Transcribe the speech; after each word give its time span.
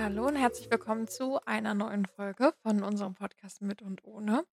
Hallo 0.00 0.28
und 0.28 0.36
herzlich 0.36 0.70
willkommen 0.70 1.08
zu 1.08 1.44
einer 1.44 1.74
neuen 1.74 2.06
Folge 2.06 2.54
von 2.62 2.84
unserem 2.84 3.16
Podcast 3.16 3.62
Mit 3.62 3.82
und 3.82 4.04
Ohne. 4.04 4.46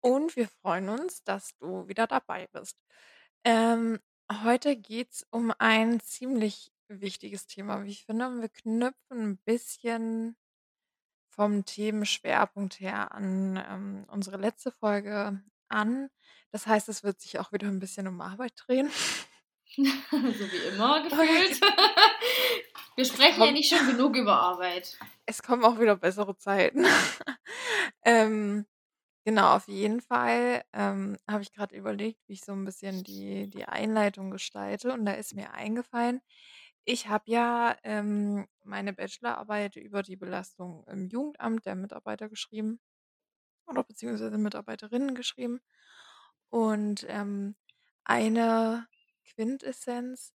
Und 0.00 0.36
wir 0.36 0.46
freuen 0.46 0.88
uns, 0.88 1.24
dass 1.24 1.56
du 1.58 1.88
wieder 1.88 2.06
dabei 2.06 2.46
bist. 2.52 2.78
Ähm, 3.42 3.98
heute 4.44 4.76
geht 4.76 5.10
es 5.10 5.26
um 5.30 5.52
ein 5.58 5.98
ziemlich 5.98 6.70
wichtiges 6.86 7.48
Thema, 7.48 7.82
wie 7.82 7.90
ich 7.90 8.04
finde. 8.04 8.40
Wir 8.40 8.48
knüpfen 8.48 9.30
ein 9.30 9.38
bisschen 9.38 10.36
vom 11.28 11.64
Themenschwerpunkt 11.64 12.78
her 12.78 13.10
an 13.10 13.56
ähm, 13.68 14.04
unsere 14.06 14.36
letzte 14.36 14.70
Folge 14.70 15.42
an. 15.68 16.08
Das 16.52 16.68
heißt, 16.68 16.88
es 16.88 17.02
wird 17.02 17.20
sich 17.20 17.40
auch 17.40 17.50
wieder 17.50 17.66
ein 17.66 17.80
bisschen 17.80 18.06
um 18.06 18.20
Arbeit 18.20 18.52
drehen. 18.54 18.88
so 19.76 19.82
wie 19.82 20.68
immer 20.72 21.02
gefühlt. 21.08 21.60
Wir 22.98 23.04
sprechen 23.04 23.40
ja 23.44 23.52
nicht 23.52 23.72
schon 23.72 23.86
genug 23.86 24.16
über 24.16 24.40
Arbeit. 24.40 24.98
Es 25.24 25.40
kommen 25.40 25.64
auch 25.64 25.78
wieder 25.78 25.94
bessere 25.94 26.36
Zeiten. 26.36 26.84
ähm, 28.04 28.66
genau, 29.24 29.54
auf 29.54 29.68
jeden 29.68 30.00
Fall 30.00 30.64
ähm, 30.72 31.16
habe 31.30 31.42
ich 31.42 31.52
gerade 31.52 31.76
überlegt, 31.76 32.18
wie 32.26 32.32
ich 32.32 32.44
so 32.44 32.50
ein 32.50 32.64
bisschen 32.64 33.04
die, 33.04 33.48
die 33.48 33.66
Einleitung 33.66 34.32
gestalte. 34.32 34.92
Und 34.92 35.06
da 35.06 35.12
ist 35.12 35.32
mir 35.32 35.52
eingefallen, 35.52 36.20
ich 36.84 37.06
habe 37.06 37.22
ja 37.30 37.76
ähm, 37.84 38.48
meine 38.64 38.92
Bachelorarbeit 38.92 39.76
über 39.76 40.02
die 40.02 40.16
Belastung 40.16 40.84
im 40.88 41.06
Jugendamt 41.06 41.66
der 41.66 41.76
Mitarbeiter 41.76 42.28
geschrieben 42.28 42.80
oder 43.68 43.84
beziehungsweise 43.84 44.36
Mitarbeiterinnen 44.38 45.14
geschrieben. 45.14 45.60
Und 46.50 47.06
ähm, 47.08 47.54
eine 48.02 48.88
Quintessenz 49.24 50.32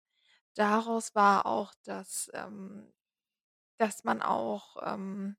daraus 0.55 1.15
war 1.15 1.45
auch, 1.45 1.73
dass, 1.83 2.29
ähm, 2.33 2.91
dass 3.77 4.03
man 4.03 4.21
auch 4.21 4.77
ähm, 4.83 5.37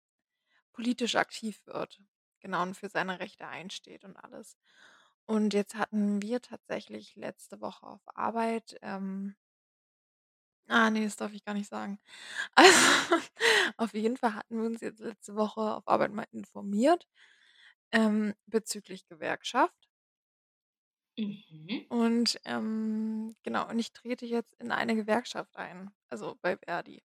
politisch 0.72 1.16
aktiv 1.16 1.62
wird. 1.66 2.02
Genau, 2.40 2.62
und 2.62 2.76
für 2.76 2.88
seine 2.90 3.20
Rechte 3.20 3.48
einsteht 3.48 4.04
und 4.04 4.16
alles. 4.16 4.58
Und 5.26 5.54
jetzt 5.54 5.76
hatten 5.76 6.22
wir 6.22 6.42
tatsächlich 6.42 7.16
letzte 7.16 7.60
Woche 7.60 7.86
auf 7.86 8.02
Arbeit, 8.16 8.78
ähm, 8.82 9.36
ah 10.68 10.90
nee, 10.90 11.04
das 11.04 11.16
darf 11.16 11.32
ich 11.32 11.44
gar 11.44 11.54
nicht 11.54 11.68
sagen. 11.68 11.98
Also, 12.56 13.16
auf 13.78 13.94
jeden 13.94 14.16
Fall 14.16 14.34
hatten 14.34 14.58
wir 14.60 14.66
uns 14.66 14.80
jetzt 14.80 15.00
letzte 15.00 15.36
Woche 15.36 15.60
auf 15.62 15.88
Arbeit 15.88 16.12
mal 16.12 16.26
informiert 16.32 17.06
ähm, 17.92 18.34
bezüglich 18.46 19.06
Gewerkschaft. 19.08 19.83
Mhm. 21.18 21.90
Und 21.90 22.40
ähm, 22.44 23.36
genau, 23.42 23.68
und 23.68 23.78
ich 23.78 23.92
trete 23.92 24.26
jetzt 24.26 24.54
in 24.54 24.70
eine 24.72 24.94
Gewerkschaft 24.96 25.56
ein, 25.56 25.90
also 26.08 26.36
bei 26.42 26.56
Verdi. 26.58 27.02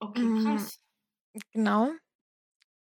Okay, 0.00 0.30
krass. 0.32 0.80
Genau. 1.52 1.92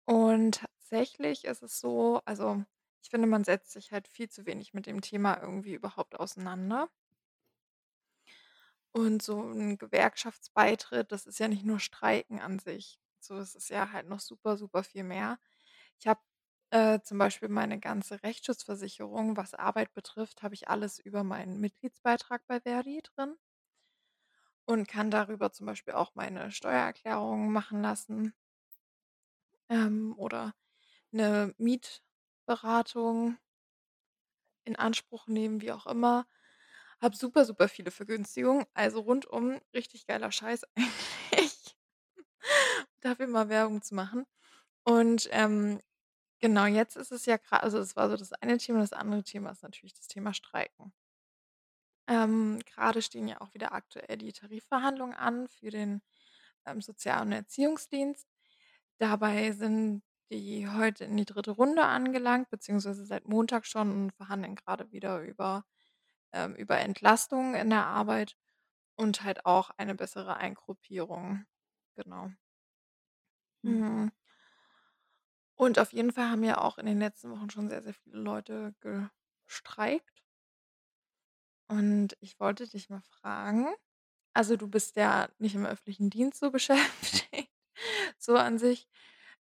Und 0.05 0.61
tatsächlich 0.61 1.45
ist 1.45 1.63
es 1.63 1.79
so, 1.79 2.21
also 2.25 2.63
ich 3.03 3.09
finde, 3.11 3.27
man 3.27 3.43
setzt 3.45 3.71
sich 3.73 3.91
halt 3.91 4.07
viel 4.09 4.29
zu 4.29 4.45
wenig 4.45 4.73
mit 4.73 4.85
dem 4.87 5.01
Thema 5.01 5.39
irgendwie 5.41 5.73
überhaupt 5.75 6.19
auseinander. 6.19 6.89
Und 8.91 9.21
so 9.21 9.41
ein 9.41 9.77
Gewerkschaftsbeitritt, 9.77 11.11
das 11.11 11.25
ist 11.25 11.39
ja 11.39 11.47
nicht 11.47 11.65
nur 11.65 11.79
Streiken 11.79 12.39
an 12.39 12.59
sich. 12.59 12.99
So, 13.19 13.37
es 13.37 13.55
ist 13.55 13.69
ja 13.69 13.91
halt 13.91 14.07
noch 14.07 14.19
super, 14.19 14.57
super 14.57 14.83
viel 14.83 15.03
mehr. 15.03 15.39
Ich 15.99 16.07
habe 16.07 16.21
äh, 16.71 16.99
zum 17.01 17.17
Beispiel 17.17 17.49
meine 17.49 17.79
ganze 17.79 18.23
Rechtsschutzversicherung, 18.23 19.37
was 19.37 19.53
Arbeit 19.53 19.93
betrifft, 19.93 20.43
habe 20.43 20.55
ich 20.55 20.69
alles 20.69 20.99
über 20.99 21.23
meinen 21.23 21.59
Mitgliedsbeitrag 21.59 22.45
bei 22.47 22.61
Verdi 22.61 23.01
drin 23.03 23.35
und 24.65 24.87
kann 24.87 25.09
darüber 25.09 25.51
zum 25.51 25.65
Beispiel 25.65 25.93
auch 25.95 26.13
meine 26.13 26.51
Steuererklärung 26.51 27.51
machen 27.51 27.81
lassen 27.81 28.33
ähm, 29.69 30.13
oder 30.17 30.53
eine 31.13 31.53
Mietberatung 31.57 33.37
in 34.65 34.75
Anspruch 34.75 35.27
nehmen, 35.27 35.61
wie 35.61 35.71
auch 35.71 35.87
immer. 35.87 36.27
Habe 37.01 37.15
super, 37.15 37.45
super 37.45 37.69
viele 37.69 37.91
Vergünstigungen, 37.91 38.65
also 38.73 39.01
rundum 39.01 39.61
richtig 39.73 40.07
geiler 40.07 40.31
Scheiß 40.31 40.63
eigentlich. 41.31 41.77
Dafür 43.01 43.27
mal 43.27 43.49
Werbung 43.49 43.81
zu 43.81 43.95
machen. 43.95 44.25
Und 44.85 45.29
ähm, 45.31 45.79
genau, 46.39 46.65
jetzt 46.65 46.95
ist 46.97 47.11
es 47.11 47.25
ja 47.25 47.37
gerade, 47.37 47.63
also 47.63 47.77
das 47.79 47.95
war 47.95 48.09
so 48.09 48.17
das 48.17 48.33
eine 48.33 48.57
Thema, 48.57 48.79
das 48.79 48.93
andere 48.93 49.23
Thema 49.23 49.51
ist 49.51 49.63
natürlich 49.63 49.93
das 49.93 50.07
Thema 50.07 50.33
Streiken. 50.33 50.93
Ähm, 52.09 52.59
gerade 52.65 53.01
stehen 53.01 53.27
ja 53.27 53.41
auch 53.41 53.53
wieder 53.53 53.73
aktuell 53.73 54.17
die 54.17 54.31
Tarifverhandlungen 54.33 55.15
an 55.15 55.47
für 55.49 55.69
den 55.71 56.01
ähm, 56.65 56.81
Sozial- 56.81 57.21
und 57.23 57.31
Erziehungsdienst. 57.33 58.27
Dabei 58.99 59.51
sind 59.53 60.03
die 60.31 60.67
heute 60.69 61.05
in 61.05 61.17
die 61.17 61.25
dritte 61.25 61.51
Runde 61.51 61.83
angelangt, 61.85 62.49
beziehungsweise 62.49 63.05
seit 63.05 63.27
Montag 63.27 63.65
schon 63.65 63.91
und 63.91 64.13
verhandeln 64.15 64.55
gerade 64.55 64.91
wieder 64.91 65.21
über, 65.21 65.65
ähm, 66.33 66.55
über 66.55 66.79
Entlastungen 66.79 67.55
in 67.55 67.69
der 67.71 67.85
Arbeit 67.87 68.37
und 68.97 69.23
halt 69.23 69.45
auch 69.45 69.71
eine 69.77 69.95
bessere 69.95 70.37
Eingruppierung. 70.37 71.45
Genau. 71.97 72.31
Hm. 73.63 73.81
Mhm. 73.81 74.09
Und 75.57 75.79
auf 75.79 75.91
jeden 75.93 76.11
Fall 76.13 76.29
haben 76.31 76.43
ja 76.43 76.59
auch 76.59 76.77
in 76.77 76.85
den 76.85 76.99
letzten 76.99 77.31
Wochen 77.31 77.49
schon 77.49 77.69
sehr, 77.69 77.83
sehr 77.83 77.93
viele 77.93 78.17
Leute 78.19 78.73
gestreikt. 79.45 80.23
Und 81.69 82.15
ich 82.21 82.39
wollte 82.39 82.67
dich 82.67 82.89
mal 82.89 83.01
fragen, 83.01 83.67
also 84.35 84.57
du 84.57 84.67
bist 84.69 84.95
ja 84.97 85.29
nicht 85.39 85.55
im 85.55 85.65
öffentlichen 85.65 86.09
Dienst 86.09 86.39
so 86.39 86.51
beschäftigt, 86.53 87.51
so 88.19 88.37
an 88.37 88.59
sich. 88.59 88.87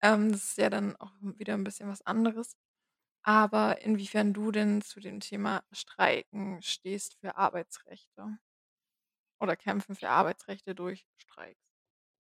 Ähm, 0.03 0.31
das 0.31 0.45
ist 0.45 0.57
ja 0.59 0.69
dann 0.69 0.95
auch 0.97 1.13
wieder 1.21 1.55
ein 1.55 1.63
bisschen 1.65 1.89
was 1.89 2.03
anderes. 2.03 2.57
Aber 3.23 3.81
inwiefern 3.83 4.33
du 4.33 4.51
denn 4.51 4.81
zu 4.83 4.99
dem 5.01 5.19
Thema 5.21 5.63
Streiken 5.73 6.61
stehst 6.63 7.15
für 7.21 7.37
Arbeitsrechte 7.37 8.39
oder 9.41 9.57
Kämpfen 9.57 9.93
für 9.95 10.07
Arbeitsrechte 10.09 10.73
durch 10.73 11.05
Streiks? 11.17 11.59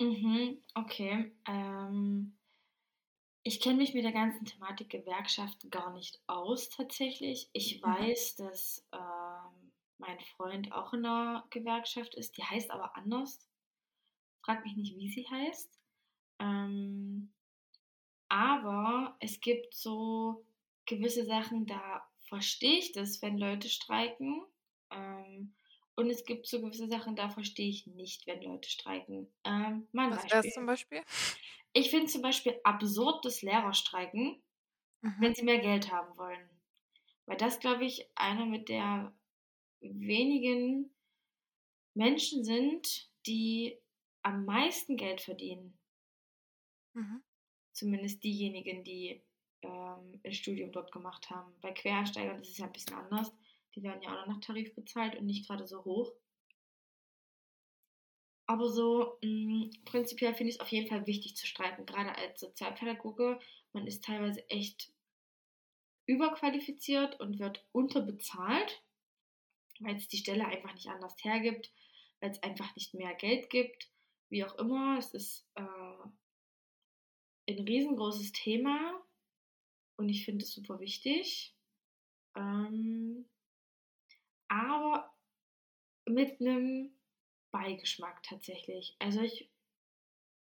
Mhm, 0.02 0.64
okay. 0.76 1.36
Ähm, 1.48 2.38
ich 3.44 3.60
kenne 3.60 3.78
mich 3.78 3.94
mit 3.94 4.04
der 4.06 4.12
ganzen 4.14 4.46
Thematik 4.46 4.90
Gewerkschaft 4.90 5.70
gar 5.70 5.92
nicht 5.94 6.22
aus 6.28 6.70
tatsächlich. 6.70 7.50
Ich 7.54 7.82
Mhm. 7.84 7.84
weiß, 7.84 8.36
dass 8.38 8.88
ähm, 8.94 9.72
mein 9.98 10.20
Freund 10.22 10.72
auch 10.72 10.94
in 10.94 11.06
einer 11.06 11.46
Gewerkschaft 11.50 12.16
ist. 12.16 12.38
Die 12.38 12.44
heißt 12.44 12.72
aber 12.72 12.96
anders. 12.96 13.50
Frag 14.44 14.64
mich 14.66 14.76
nicht, 14.76 14.96
wie 14.98 15.10
sie 15.10 15.28
heißt. 15.30 15.80
Ähm, 16.40 17.34
aber 18.30 19.18
es 19.20 19.40
gibt 19.42 19.76
so 19.76 20.46
gewisse 20.86 21.26
Sachen, 21.26 21.66
da 21.66 22.08
verstehe 22.28 22.80
ich 22.80 22.92
das, 22.94 23.22
wenn 23.22 23.38
Leute 23.38 23.70
streiken. 23.70 24.46
Ähm, 24.92 25.56
und 25.96 26.10
es 26.10 26.26
gibt 26.26 26.48
so 26.48 26.62
gewisse 26.62 26.88
Sachen, 26.88 27.16
da 27.16 27.30
verstehe 27.30 27.70
ich 27.70 27.88
nicht, 27.88 28.28
wenn 28.28 28.42
Leute 28.42 28.70
streiken. 28.70 29.32
Ähm, 29.46 29.88
mal 29.92 30.08
ein 30.08 30.14
Was 30.14 30.30
wäre 30.30 30.46
zum 30.48 30.66
Beispiel? 30.66 31.04
Ich 31.74 31.90
finde 31.90 32.08
zum 32.08 32.22
Beispiel 32.22 32.60
absurd, 32.64 33.26
dass 33.26 33.42
Lehrer 33.42 33.74
streiken, 33.74 34.42
Mhm. 35.02 35.16
wenn 35.20 35.36
sie 35.36 35.44
mehr 35.44 35.60
Geld 35.60 35.92
haben 35.92 36.18
wollen. 36.18 36.50
Weil 37.26 37.38
das, 37.38 37.60
glaube 37.60 37.86
ich, 37.86 38.10
einer 38.16 38.46
mit 38.46 38.70
der 38.70 39.14
wenigen 39.82 40.94
Menschen 41.94 42.44
sind, 42.46 43.10
die 43.26 43.78
am 44.24 44.46
meisten 44.46 44.96
Geld 44.98 45.22
verdienen. 45.22 45.78
Mhm. 46.94 47.24
Zumindest 47.74 48.24
diejenigen, 48.24 48.84
die 48.84 49.22
ähm, 49.64 50.22
ein 50.24 50.34
Studium 50.34 50.72
dort 50.72 50.92
gemacht 50.92 51.30
haben. 51.30 51.54
Bei 51.62 51.72
Quereinsteigern 51.72 52.42
ist 52.42 52.50
es 52.50 52.58
ja 52.58 52.66
ein 52.66 52.74
bisschen 52.74 52.96
anders. 52.96 53.32
Die 53.76 53.84
werden 53.84 54.02
ja 54.02 54.12
auch 54.12 54.26
noch 54.28 54.36
nach 54.36 54.42
Tarif 54.42 54.74
bezahlt 54.76 55.16
und 55.18 55.26
nicht 55.26 55.48
gerade 55.48 55.66
so 55.66 55.84
hoch. 55.84 56.14
Aber 58.54 58.70
so 58.70 59.18
mh, 59.24 59.72
prinzipiell 59.84 60.36
finde 60.36 60.52
ich 60.52 60.58
es 60.58 60.62
auf 60.62 60.68
jeden 60.68 60.88
Fall 60.88 61.08
wichtig 61.08 61.36
zu 61.36 61.48
streiken, 61.48 61.88
gerade 61.88 62.16
als 62.16 62.40
Sozialpädagoge. 62.40 63.40
Man 63.72 63.88
ist 63.88 64.04
teilweise 64.04 64.48
echt 64.48 64.94
überqualifiziert 66.06 67.20
und 67.20 67.40
wird 67.40 67.66
unterbezahlt, 67.72 68.84
weil 69.80 69.96
es 69.96 70.08
die 70.08 70.18
Stelle 70.18 70.46
einfach 70.46 70.72
nicht 70.76 70.88
anders 70.88 71.16
hergibt, 71.24 71.74
weil 72.20 72.30
es 72.30 72.44
einfach 72.44 72.76
nicht 72.76 72.94
mehr 72.94 73.16
Geld 73.16 73.50
gibt, 73.50 73.90
wie 74.30 74.46
auch 74.46 74.54
immer. 74.60 75.00
Es 75.00 75.16
ist 75.16 75.50
äh, 75.56 75.64
ein 77.50 77.60
riesengroßes 77.60 78.34
Thema 78.34 79.04
und 79.98 80.10
ich 80.10 80.26
finde 80.26 80.46
es 80.46 80.52
super 80.52 80.80
wichtig. 80.80 81.56
Ähm, 82.36 83.26
aber 84.48 85.12
mit 86.06 86.40
einem 86.40 86.94
Beigeschmack 87.54 88.22
tatsächlich. 88.24 88.96
Also 89.00 89.22
ich, 89.22 89.50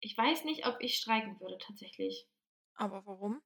ich 0.01 0.17
weiß 0.19 0.45
nicht, 0.45 0.67
ob 0.67 0.79
ich 0.81 0.97
streiken 0.97 1.39
würde 1.39 1.59
tatsächlich. 1.59 2.27
Aber 2.75 3.07
warum? 3.07 3.41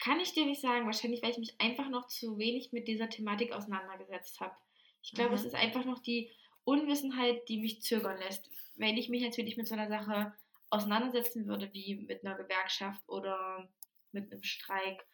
Kann 0.00 0.18
ich 0.18 0.32
dir 0.32 0.46
nicht 0.46 0.60
sagen. 0.60 0.86
Wahrscheinlich, 0.86 1.22
weil 1.22 1.30
ich 1.30 1.38
mich 1.38 1.60
einfach 1.60 1.88
noch 1.88 2.08
zu 2.08 2.38
wenig 2.38 2.72
mit 2.72 2.88
dieser 2.88 3.08
Thematik 3.08 3.52
auseinandergesetzt 3.52 4.40
habe. 4.40 4.56
Ich 5.02 5.12
glaube, 5.12 5.30
Mhm. 5.30 5.36
es 5.36 5.44
ist 5.44 5.54
einfach 5.54 5.84
noch 5.84 6.00
die 6.00 6.32
Unwissenheit, 6.64 7.48
die 7.48 7.58
mich 7.60 7.82
zögern 7.82 8.18
lässt. 8.18 8.50
Wenn 8.74 8.96
ich 8.96 9.08
mich 9.08 9.22
natürlich 9.22 9.56
mit 9.56 9.68
so 9.68 9.74
einer 9.74 9.88
Sache 9.88 10.34
auseinandersetzen 10.70 11.46
würde, 11.46 11.72
wie 11.72 11.96
mit 11.96 12.24
einer 12.24 12.36
Gewerkschaft 12.36 13.06
oder 13.08 13.70
mit 14.12 14.32
einem 14.32 14.42
Streik 14.42 15.06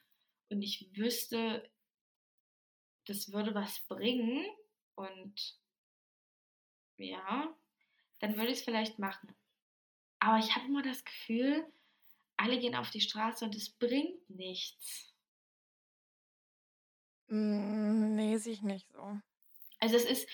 und 0.50 0.62
ich 0.62 0.88
wüsste, 0.96 1.68
das 3.06 3.32
würde 3.32 3.54
was 3.54 3.80
bringen 3.86 4.46
und 4.94 5.58
ja, 6.98 7.54
dann 8.20 8.36
würde 8.36 8.52
ich 8.52 8.58
es 8.58 8.64
vielleicht 8.64 8.98
machen. 8.98 9.34
Aber 10.20 10.38
ich 10.38 10.54
habe 10.54 10.66
immer 10.66 10.82
das 10.82 11.04
Gefühl, 11.04 11.66
alle 12.36 12.58
gehen 12.58 12.74
auf 12.74 12.90
die 12.90 13.00
Straße 13.00 13.44
und 13.44 13.54
es 13.54 13.70
bringt 13.70 14.28
nichts. 14.28 15.14
Hm, 17.28 18.14
ne, 18.14 18.38
sehe 18.38 18.54
ich 18.54 18.62
nicht 18.62 18.90
so. 18.90 19.20
Also 19.80 19.96
es 19.96 20.04
ist 20.04 20.28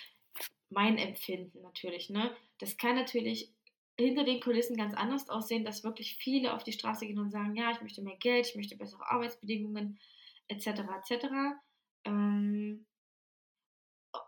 mein 0.68 0.98
Empfinden 0.98 1.60
natürlich, 1.62 2.10
ne? 2.10 2.34
Das 2.58 2.76
kann 2.76 2.94
natürlich 2.94 3.52
hinter 3.98 4.24
den 4.24 4.40
Kulissen 4.40 4.76
ganz 4.76 4.94
anders 4.94 5.28
aussehen, 5.28 5.64
dass 5.64 5.84
wirklich 5.84 6.16
viele 6.16 6.54
auf 6.54 6.64
die 6.64 6.72
Straße 6.72 7.06
gehen 7.06 7.18
und 7.18 7.30
sagen, 7.30 7.54
ja, 7.54 7.70
ich 7.70 7.80
möchte 7.82 8.02
mehr 8.02 8.16
Geld, 8.16 8.46
ich 8.46 8.56
möchte 8.56 8.76
bessere 8.76 9.10
Arbeitsbedingungen, 9.10 9.98
etc. 10.48 10.66
etc. 10.66 11.26
Ähm, 12.04 12.86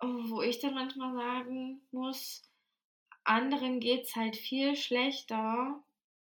wo 0.02 0.42
ich 0.42 0.58
dann 0.60 0.74
manchmal 0.74 1.14
sagen 1.14 1.80
muss, 1.90 2.42
anderen 3.24 3.80
geht 3.80 4.04
es 4.04 4.16
halt 4.16 4.36
viel 4.36 4.76
schlechter, 4.76 5.82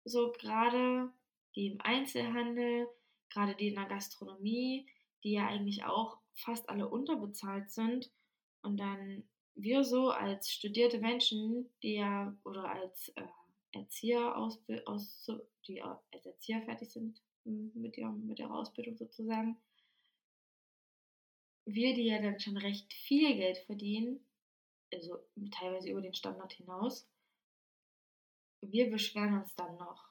so 0.05 0.33
gerade 0.33 1.11
die 1.55 1.69
im 1.69 1.81
Einzelhandel, 1.81 2.89
gerade 3.31 3.55
die 3.55 3.69
in 3.69 3.75
der 3.77 3.87
Gastronomie, 3.87 4.87
die 5.25 5.33
ja 5.33 5.47
eigentlich 5.47 5.85
auch 5.85 6.19
fast 6.35 6.69
alle 6.69 6.89
unterbezahlt 6.89 7.71
sind. 7.71 8.11
Und 8.63 8.79
dann 8.79 9.25
wir 9.55 9.85
so 9.85 10.11
als 10.11 10.51
studierte 10.51 10.99
Menschen, 10.99 11.69
die 11.83 11.95
ja 11.95 12.35
oder 12.45 12.71
als 12.71 13.09
äh, 13.11 13.23
Erzieher 13.73 14.37
aus, 14.37 14.63
aus, 14.87 15.31
die 15.67 15.83
als 15.83 16.27
Erzieher 16.27 16.63
fertig 16.63 16.91
sind 16.91 17.21
mit, 17.45 17.97
ihrer, 17.97 18.13
mit 18.13 18.39
ihrer 18.39 18.55
Ausbildung 18.55 18.97
sozusagen, 18.97 19.57
wir, 21.65 21.95
die 21.95 22.05
ja 22.05 22.21
dann 22.21 22.41
schon 22.41 22.57
recht 22.57 22.93
viel 22.93 23.35
Geld 23.37 23.59
verdienen, 23.59 24.25
also 24.93 25.19
teilweise 25.51 25.91
über 25.91 26.01
den 26.01 26.15
Standard 26.15 26.53
hinaus, 26.53 27.09
wir 28.61 28.91
beschweren 28.91 29.41
uns 29.41 29.55
dann 29.55 29.77
noch. 29.77 30.11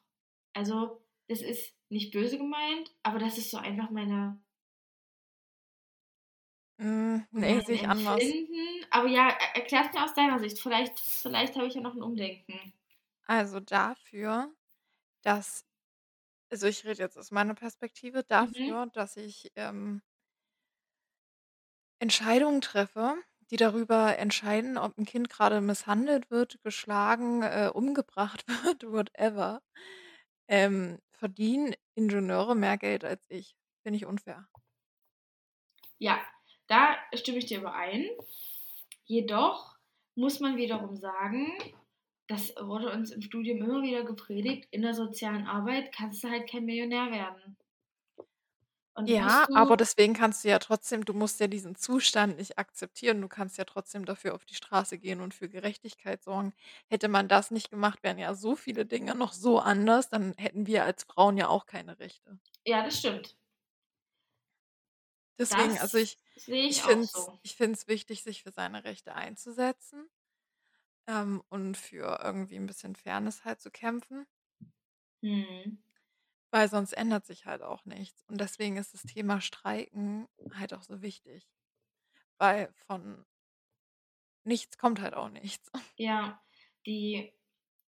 Also, 0.53 1.01
das 1.27 1.42
ist 1.42 1.74
nicht 1.89 2.12
böse 2.12 2.38
gemeint, 2.38 2.92
aber 3.03 3.19
das 3.19 3.38
ist 3.38 3.51
so 3.51 3.57
einfach 3.57 3.89
meine. 3.89 4.42
Mm, 6.77 7.19
nee, 7.31 7.62
sehe 7.62 7.75
ich 7.75 7.88
anders. 7.88 8.21
Aber 8.89 9.07
ja, 9.07 9.30
erklär 9.54 9.86
es 9.86 9.94
mir 9.94 10.04
aus 10.04 10.13
deiner 10.13 10.39
Sicht. 10.39 10.59
Vielleicht, 10.59 11.00
vielleicht 11.00 11.56
habe 11.56 11.68
ich 11.68 11.75
ja 11.75 11.81
noch 11.81 11.95
ein 11.95 12.01
Umdenken. 12.01 12.74
Also 13.27 13.59
dafür, 13.59 14.54
dass 15.21 15.65
also 16.50 16.68
ich 16.68 16.83
rede 16.83 17.00
jetzt 17.01 17.18
aus 17.18 17.31
meiner 17.31 17.56
Perspektive, 17.56 18.19
mhm. 18.19 18.27
dafür, 18.27 18.86
mhm. 18.86 18.92
dass 18.92 19.15
ich 19.15 19.51
ähm 19.56 20.01
Entscheidungen 22.01 22.62
treffe, 22.62 23.15
die 23.51 23.57
darüber 23.57 24.18
entscheiden, 24.18 24.77
ob 24.80 24.98
ein 24.98 25.06
Kind 25.06 25.30
gerade 25.30 25.62
misshandelt 25.62 26.31
wird, 26.31 26.62
geschlagen, 26.63 27.44
äh, 27.44 27.69
umgebracht 27.74 28.45
wird, 28.65 28.83
whatever, 28.92 29.62
ähm, 30.48 31.00
verdienen 31.12 31.75
Ingenieure 31.95 32.56
mehr 32.56 32.77
Geld 32.77 33.06
als 33.06 33.25
ich. 33.30 33.56
Finde 33.83 33.98
ich 33.98 34.06
unfair. 34.07 34.48
Ja, 36.00 36.19
da 36.68 36.98
stimme 37.13 37.38
ich 37.38 37.45
dir 37.45 37.59
überein. 37.59 38.09
Jedoch 39.06 39.77
muss 40.15 40.39
man 40.39 40.57
wiederum 40.57 40.97
sagen, 40.97 41.54
das 42.27 42.56
wurde 42.59 42.92
uns 42.92 43.12
im 43.12 43.21
Studium 43.21 43.59
immer 43.59 43.83
wieder 43.83 44.04
gepredigt, 44.04 44.68
in 44.71 44.81
der 44.81 44.94
sozialen 44.95 45.47
Arbeit 45.47 45.94
kannst 45.94 46.24
du 46.24 46.30
halt 46.30 46.50
kein 46.50 46.65
Millionär 46.65 47.12
werden. 47.12 47.57
Und 48.95 49.07
Ja, 49.07 49.47
aber 49.53 49.77
deswegen 49.77 50.13
kannst 50.13 50.43
du 50.43 50.49
ja 50.49 50.59
trotzdem 50.59 51.05
du 51.05 51.13
musst 51.15 51.39
ja 51.39 51.47
diesen 51.47 51.75
Zustand 51.75 52.38
nicht 52.38 52.59
akzeptieren. 52.59 53.19
Du 53.21 53.27
kannst 53.27 53.57
ja 53.57 53.65
trotzdem 53.65 54.05
dafür 54.05 54.35
auf 54.35 54.45
die 54.45 54.53
Straße 54.55 54.97
gehen 54.99 55.21
und 55.21 55.33
für 55.33 55.49
Gerechtigkeit 55.49 56.21
sorgen. 56.23 56.53
Hätte 56.88 57.07
man 57.07 57.27
das 57.27 57.49
nicht 57.51 57.71
gemacht, 57.71 58.03
wären 58.03 58.19
ja 58.19 58.33
so 58.35 58.55
viele 58.55 58.85
Dinge 58.85 59.15
noch 59.15 59.33
so 59.33 59.59
anders, 59.59 60.09
dann 60.09 60.33
hätten 60.38 60.67
wir 60.67 60.83
als 60.85 61.03
Frauen 61.03 61.35
ja 61.38 61.47
auch 61.47 61.65
keine 61.65 61.97
Rechte. 61.99 62.39
Ja, 62.65 62.83
das 62.83 62.97
stimmt. 62.99 63.38
Deswegen, 65.39 65.77
also 65.79 65.97
ich 65.97 66.17
sehe 66.35 66.67
ich 66.67 66.81
ich 66.81 66.83
finde 66.83 67.05
es 67.05 67.11
so. 67.11 67.39
ich 67.41 67.55
finde 67.55 67.73
es 67.73 67.87
wichtig, 67.87 68.23
sich 68.23 68.44
für 68.44 68.51
seine 68.51 68.83
Rechte 68.83 69.13
einzusetzen, 69.15 70.09
ähm, 71.07 71.44
und 71.49 71.77
für 71.77 72.19
irgendwie 72.23 72.55
ein 72.57 72.65
bisschen 72.67 72.95
Fairness 72.95 73.45
halt 73.45 73.61
zu 73.61 73.71
kämpfen. 73.71 74.25
Mhm. 75.23 75.77
Weil 76.51 76.69
sonst 76.69 76.94
ändert 76.94 77.25
sich 77.25 77.45
halt 77.45 77.62
auch 77.62 77.86
nichts. 77.86 78.24
Und 78.27 78.39
deswegen 78.39 78.77
ist 78.77 78.94
das 78.94 79.03
Thema 79.03 79.42
Streiken 79.42 80.27
halt 80.53 80.74
auch 80.74 80.83
so 80.83 81.01
wichtig. 81.01 81.48
Weil 82.38 82.74
von 82.88 83.25
nichts 84.44 84.77
kommt 84.77 85.01
halt 85.01 85.13
auch 85.13 85.30
nichts. 85.30 85.71
Ja, 85.98 86.42
die 86.86 87.31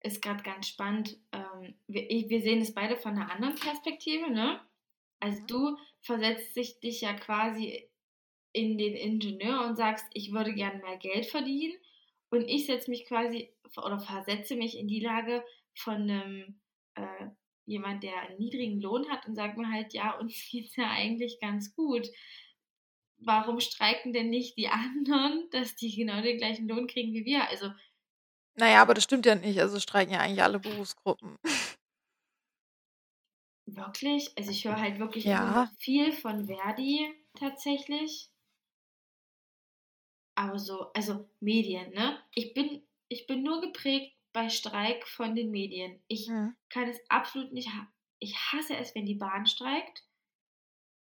ist 0.01 0.21
gerade 0.21 0.43
ganz 0.43 0.67
spannend. 0.67 1.17
Ähm, 1.31 1.75
wir, 1.87 2.07
wir 2.07 2.41
sehen 2.41 2.61
es 2.61 2.73
beide 2.73 2.97
von 2.97 3.13
einer 3.13 3.31
anderen 3.31 3.55
Perspektive, 3.55 4.29
ne? 4.29 4.61
Also 5.19 5.41
mhm. 5.41 5.47
du 5.47 5.77
versetzt 6.01 6.55
dich, 6.55 6.79
dich 6.79 7.01
ja 7.01 7.13
quasi 7.13 7.89
in 8.51 8.77
den 8.77 8.95
Ingenieur 8.95 9.65
und 9.65 9.75
sagst, 9.75 10.05
ich 10.13 10.31
würde 10.31 10.53
gerne 10.53 10.81
mehr 10.81 10.97
Geld 10.97 11.25
verdienen. 11.25 11.75
Und 12.29 12.47
ich 12.47 12.65
setze 12.65 12.89
mich 12.89 13.05
quasi 13.05 13.53
oder 13.77 13.99
versetze 13.99 14.55
mich 14.55 14.77
in 14.77 14.87
die 14.87 14.99
Lage 14.99 15.43
von 15.73 15.95
einem 15.95 16.59
äh, 16.95 17.27
jemand, 17.65 18.03
der 18.03 18.17
einen 18.21 18.37
niedrigen 18.37 18.81
Lohn 18.81 19.09
hat 19.09 19.25
und 19.25 19.35
sagt 19.35 19.57
mir 19.57 19.71
halt, 19.71 19.93
ja, 19.93 20.17
uns 20.17 20.33
geht 20.51 20.69
es 20.69 20.75
ja 20.75 20.89
eigentlich 20.89 21.39
ganz 21.39 21.75
gut. 21.75 22.07
Warum 23.17 23.59
streiken 23.59 24.13
denn 24.13 24.29
nicht 24.29 24.57
die 24.57 24.67
anderen, 24.69 25.49
dass 25.51 25.75
die 25.75 25.95
genau 25.95 26.21
den 26.21 26.37
gleichen 26.37 26.67
Lohn 26.67 26.87
kriegen 26.87 27.13
wie 27.13 27.25
wir? 27.25 27.47
Also. 27.49 27.71
Naja, 28.55 28.81
aber 28.81 28.93
das 28.93 29.05
stimmt 29.05 29.25
ja 29.25 29.35
nicht. 29.35 29.59
Also 29.59 29.79
streiken 29.79 30.13
ja 30.13 30.19
eigentlich 30.19 30.43
alle 30.43 30.59
Berufsgruppen. 30.59 31.37
Wirklich? 33.65 34.37
Also 34.37 34.51
ich 34.51 34.65
höre 34.65 34.79
halt 34.79 34.99
wirklich 34.99 35.23
ja. 35.23 35.71
viel 35.79 36.11
von 36.11 36.45
Verdi 36.45 37.11
tatsächlich. 37.33 38.29
Aber 40.35 40.59
so, 40.59 40.91
also 40.93 41.29
Medien, 41.39 41.91
ne? 41.93 42.19
Ich 42.35 42.53
bin, 42.53 42.83
ich 43.07 43.25
bin 43.25 43.43
nur 43.43 43.61
geprägt 43.61 44.15
bei 44.33 44.49
Streik 44.49 45.07
von 45.07 45.35
den 45.35 45.51
Medien. 45.51 46.03
Ich 46.07 46.27
mhm. 46.27 46.55
kann 46.69 46.89
es 46.89 46.99
absolut 47.09 47.53
nicht. 47.53 47.69
Ich 48.19 48.35
hasse 48.35 48.75
es, 48.75 48.93
wenn 48.95 49.05
die 49.05 49.15
Bahn 49.15 49.45
streikt. 49.45 50.03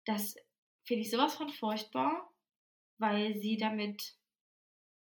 Das 0.05 0.36
finde 0.84 1.03
ich 1.03 1.12
sowas 1.12 1.36
von 1.36 1.50
furchtbar, 1.50 2.34
weil 2.98 3.38
sie 3.38 3.58
damit. 3.58 4.15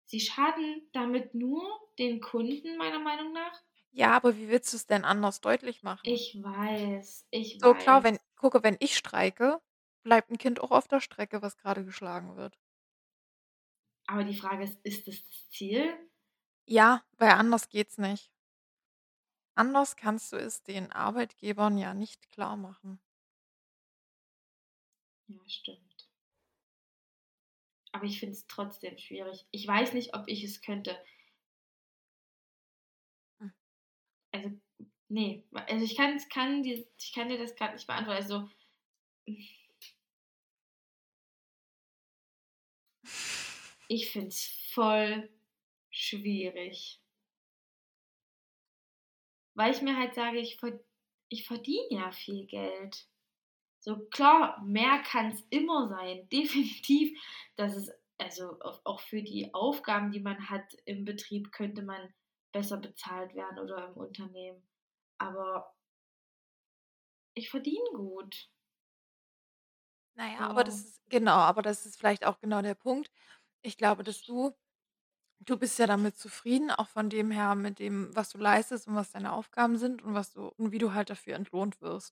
Sie 0.05 0.19
schaden 0.19 0.87
damit 0.93 1.33
nur 1.33 1.63
den 1.97 2.21
Kunden, 2.21 2.77
meiner 2.77 2.99
Meinung 2.99 3.33
nach. 3.33 3.61
Ja, 3.91 4.11
aber 4.11 4.35
wie 4.37 4.49
willst 4.49 4.73
du 4.73 4.77
es 4.77 4.85
denn 4.85 5.05
anders 5.05 5.41
deutlich 5.41 5.83
machen? 5.83 6.01
Ich 6.03 6.37
weiß, 6.41 7.27
ich 7.31 7.59
so, 7.59 7.67
weiß. 7.67 7.73
So 7.77 7.83
klar, 7.83 8.03
wenn, 8.03 8.19
gucke, 8.35 8.63
wenn 8.63 8.77
ich 8.79 8.95
streike, 8.95 9.61
bleibt 10.03 10.29
ein 10.29 10.37
Kind 10.37 10.59
auch 10.59 10.71
auf 10.71 10.87
der 10.87 10.99
Strecke, 10.99 11.41
was 11.41 11.57
gerade 11.57 11.85
geschlagen 11.85 12.35
wird. 12.35 12.57
Aber 14.07 14.23
die 14.23 14.35
Frage 14.35 14.63
ist, 14.63 14.79
ist 14.83 15.07
das 15.07 15.25
das 15.25 15.49
Ziel? 15.49 15.95
Ja, 16.65 17.03
weil 17.17 17.31
anders 17.31 17.69
geht's 17.69 17.97
nicht. 17.97 18.31
Anders 19.55 19.95
kannst 19.95 20.31
du 20.33 20.37
es 20.37 20.63
den 20.63 20.91
Arbeitgebern 20.91 21.77
ja 21.77 21.93
nicht 21.93 22.31
klar 22.31 22.57
machen. 22.57 22.99
Ja, 25.27 25.39
stimmt. 25.47 26.09
Aber 27.91 28.05
ich 28.05 28.19
finde 28.19 28.33
es 28.33 28.47
trotzdem 28.47 28.97
schwierig. 28.97 29.45
Ich 29.51 29.67
weiß 29.67 29.93
nicht, 29.93 30.15
ob 30.15 30.23
ich 30.27 30.43
es 30.43 30.61
könnte. 30.61 30.97
Hm. 33.39 33.53
Also, 34.31 34.51
nee. 35.09 35.43
Also 35.53 35.85
ich 35.85 35.95
kann, 35.95 36.17
kann, 36.29 36.63
die, 36.63 36.87
ich 36.97 37.13
kann 37.13 37.29
dir 37.29 37.37
das 37.37 37.55
gerade 37.55 37.73
nicht 37.75 37.87
beantworten. 37.87 38.21
Also. 38.21 38.49
Ich 43.89 44.09
finde 44.11 44.29
es 44.29 44.47
voll 44.71 45.29
schwierig. 45.93 46.99
Weil 49.55 49.71
ich 49.71 49.81
mir 49.81 49.95
halt 49.97 50.15
sage, 50.15 50.39
ich, 50.39 50.59
ich 51.29 51.47
verdiene 51.47 51.87
ja 51.89 52.11
viel 52.11 52.45
Geld. 52.47 53.07
So 53.79 53.99
klar, 54.09 54.61
mehr 54.63 55.01
kann 55.03 55.31
es 55.31 55.41
immer 55.49 55.87
sein, 55.87 56.27
definitiv. 56.33 57.17
Dass 57.55 57.75
es, 57.75 57.91
also 58.17 58.59
auch 58.83 58.99
für 59.01 59.21
die 59.21 59.53
Aufgaben, 59.53 60.11
die 60.11 60.19
man 60.19 60.49
hat 60.49 60.65
im 60.85 61.05
Betrieb, 61.05 61.51
könnte 61.51 61.83
man 61.83 62.13
besser 62.51 62.77
bezahlt 62.77 63.35
werden 63.35 63.59
oder 63.59 63.87
im 63.87 63.93
Unternehmen. 63.93 64.67
Aber 65.19 65.75
ich 67.35 67.49
verdiene 67.49 67.89
gut. 67.93 68.49
Naja, 70.15 70.39
aber 70.39 70.63
das 70.63 70.75
ist, 70.75 71.09
genau, 71.09 71.37
aber 71.37 71.63
das 71.63 71.85
ist 71.85 71.97
vielleicht 71.97 72.25
auch 72.25 72.39
genau 72.39 72.61
der 72.61 72.75
Punkt. 72.75 73.11
Ich 73.63 73.77
glaube, 73.77 74.03
dass 74.03 74.21
du 74.21 74.55
Du 75.47 75.57
bist 75.57 75.77
ja 75.79 75.87
damit 75.87 76.15
zufrieden, 76.17 76.71
auch 76.71 76.87
von 76.87 77.09
dem 77.09 77.29
her 77.31 77.55
mit 77.55 77.79
dem, 77.79 78.15
was 78.15 78.29
du 78.29 78.37
leistest 78.37 78.87
und 78.87 78.95
was 78.95 79.11
deine 79.11 79.33
Aufgaben 79.33 79.77
sind 79.77 80.01
und 80.01 80.13
was 80.13 80.31
du 80.31 80.47
und 80.57 80.71
wie 80.71 80.77
du 80.77 80.93
halt 80.93 81.09
dafür 81.09 81.35
entlohnt 81.35 81.81
wirst. 81.81 82.11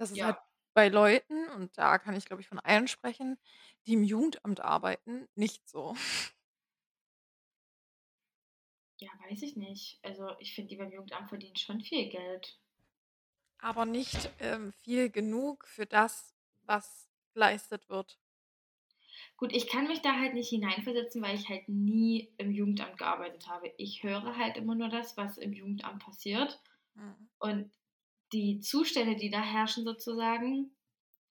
Das 0.00 0.10
ist 0.10 0.22
halt 0.22 0.38
Ja. 0.38 0.44
bei 0.72 0.88
Leuten, 0.88 1.46
und 1.50 1.76
da 1.76 1.98
kann 1.98 2.16
ich, 2.16 2.24
glaube 2.24 2.40
ich, 2.40 2.48
von 2.48 2.58
allen 2.58 2.88
sprechen, 2.88 3.36
die 3.86 3.92
im 3.92 4.02
Jugendamt 4.02 4.60
arbeiten, 4.60 5.28
nicht 5.34 5.68
so. 5.68 5.94
Ja, 9.00 9.08
weiß 9.28 9.42
ich 9.42 9.56
nicht. 9.56 9.98
Also, 10.02 10.28
ich 10.40 10.54
finde, 10.54 10.68
die 10.68 10.76
beim 10.76 10.92
Jugendamt 10.92 11.28
verdienen 11.30 11.56
schon 11.56 11.80
viel 11.80 12.08
Geld. 12.10 12.58
Aber 13.62 13.84
nicht, 13.84 14.30
ähm, 14.40 14.72
viel 14.72 15.10
genug 15.10 15.66
für 15.66 15.84
das, 15.86 16.34
was 16.62 17.10
geleistet 17.34 17.88
wird. 17.90 18.18
Gut, 19.40 19.54
ich 19.56 19.68
kann 19.68 19.86
mich 19.86 20.02
da 20.02 20.18
halt 20.18 20.34
nicht 20.34 20.50
hineinversetzen, 20.50 21.22
weil 21.22 21.34
ich 21.34 21.48
halt 21.48 21.66
nie 21.66 22.30
im 22.36 22.52
Jugendamt 22.52 22.98
gearbeitet 22.98 23.48
habe. 23.48 23.72
Ich 23.78 24.02
höre 24.02 24.36
halt 24.36 24.58
immer 24.58 24.74
nur 24.74 24.90
das, 24.90 25.16
was 25.16 25.38
im 25.38 25.54
Jugendamt 25.54 26.04
passiert. 26.04 26.60
Mhm. 26.94 27.30
Und 27.38 27.72
die 28.34 28.60
Zustände, 28.60 29.16
die 29.16 29.30
da 29.30 29.40
herrschen 29.40 29.84
sozusagen, 29.84 30.72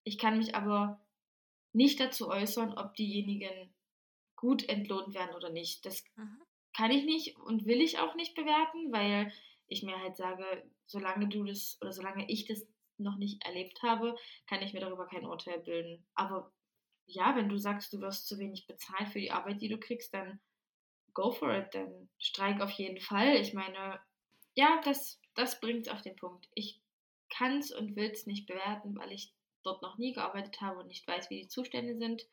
ich 0.04 0.18
kann 0.18 0.40
mich 0.40 0.56
aber 0.56 1.00
nicht 1.72 2.00
dazu 2.00 2.30
äußern, 2.30 2.76
ob 2.80 2.96
diejenigen 2.96 3.70
gut 4.36 4.68
entlohnt 4.68 5.14
werden 5.14 5.36
oder 5.36 5.52
nicht. 5.52 5.86
Das 5.86 6.04
Mhm. 6.16 6.42
kann 6.76 6.90
ich 6.90 7.06
nicht 7.06 7.38
und 7.38 7.68
will 7.68 7.80
ich 7.80 8.00
auch 8.00 8.16
nicht 8.16 8.34
bewerten, 8.34 8.92
weil 8.92 9.32
ich 9.68 9.84
mir 9.84 10.00
halt 10.00 10.18
sage, 10.18 10.64
solange 10.88 11.28
du 11.28 11.44
das 11.44 11.78
oder 11.80 11.92
solange 11.92 12.28
ich 12.28 12.48
das 12.48 12.66
noch 12.98 13.18
nicht 13.18 13.46
erlebt 13.46 13.84
habe, 13.84 14.16
kann 14.48 14.64
ich 14.64 14.74
mir 14.74 14.80
darüber 14.80 15.06
kein 15.06 15.26
Urteil 15.26 15.60
bilden. 15.60 16.08
Aber 16.16 16.52
ja, 17.10 17.36
wenn 17.36 17.50
du 17.50 17.58
sagst, 17.58 17.92
du 17.94 18.00
wirst 18.00 18.28
zu 18.28 18.38
wenig 18.38 18.68
bezahlt 18.68 19.10
für 19.10 19.20
die 19.20 19.32
Arbeit, 19.32 19.62
die 19.62 19.70
du 19.70 19.78
kriegst, 19.78 20.14
dann 20.14 20.40
go 21.14 21.32
for 21.32 21.54
it, 21.54 21.74
dann 21.74 22.10
streik 22.20 22.62
auf 22.62 22.72
jeden 22.72 23.00
Fall. 23.00 23.36
Ich 23.36 23.54
meine, 23.54 24.00
ja, 24.56 24.80
das, 24.84 25.20
das 25.36 25.60
bringt 25.60 25.88
es 25.88 25.94
auf 25.94 26.02
den 26.02 26.16
Punkt. 26.16 26.48
Ich 26.54 26.82
kann 27.30 27.58
es 27.58 27.72
und 27.72 27.96
will 27.96 28.12
es 28.12 28.26
nicht 28.26 28.48
bewerten, 28.48 28.96
weil 28.98 29.12
ich 29.12 29.34
dort 29.64 29.82
noch 29.82 29.98
nie 29.98 30.14
gearbeitet 30.14 30.62
habe 30.62 30.80
und 30.80 30.88
nicht 30.88 31.08
weiß, 31.08 31.30
wie 31.30 31.42
die 31.42 31.48
Zustände 31.48 31.98
sind, 31.98 32.28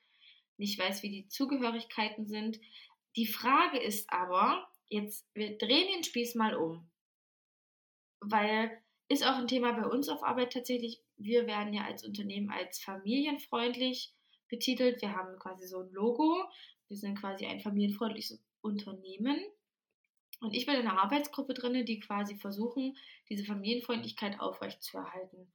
nicht 0.56 0.78
weiß, 0.78 1.02
wie 1.02 1.10
die 1.10 1.28
Zugehörigkeiten 1.28 2.26
sind. 2.26 2.60
Die 3.16 3.26
Frage 3.26 3.78
ist 3.78 4.10
aber, 4.10 4.68
jetzt, 4.88 5.28
wir 5.34 5.56
drehen 5.58 5.92
den 5.94 6.04
Spieß 6.04 6.34
mal 6.34 6.54
um, 6.54 6.88
weil 8.20 8.82
ist 9.08 9.24
auch 9.24 9.36
ein 9.36 9.48
Thema 9.48 9.72
bei 9.72 9.86
uns 9.86 10.08
auf 10.08 10.22
Arbeit 10.22 10.52
tatsächlich. 10.52 11.00
Wir 11.16 11.46
werden 11.46 11.72
ja 11.72 11.84
als 11.84 12.04
Unternehmen 12.04 12.50
als 12.50 12.80
familienfreundlich 12.80 14.12
betitelt. 14.48 15.00
Wir 15.02 15.14
haben 15.14 15.38
quasi 15.38 15.66
so 15.66 15.80
ein 15.80 15.90
Logo. 15.92 16.44
Wir 16.88 16.96
sind 16.96 17.18
quasi 17.18 17.46
ein 17.46 17.60
familienfreundliches 17.60 18.42
Unternehmen. 18.60 19.38
Und 20.40 20.54
ich 20.54 20.66
bin 20.66 20.74
in 20.74 20.86
einer 20.86 21.02
Arbeitsgruppe 21.02 21.54
drin, 21.54 21.84
die 21.84 22.00
quasi 22.00 22.36
versuchen, 22.36 22.96
diese 23.28 23.44
Familienfreundlichkeit 23.44 24.38
aufrechtzuerhalten. 24.38 25.50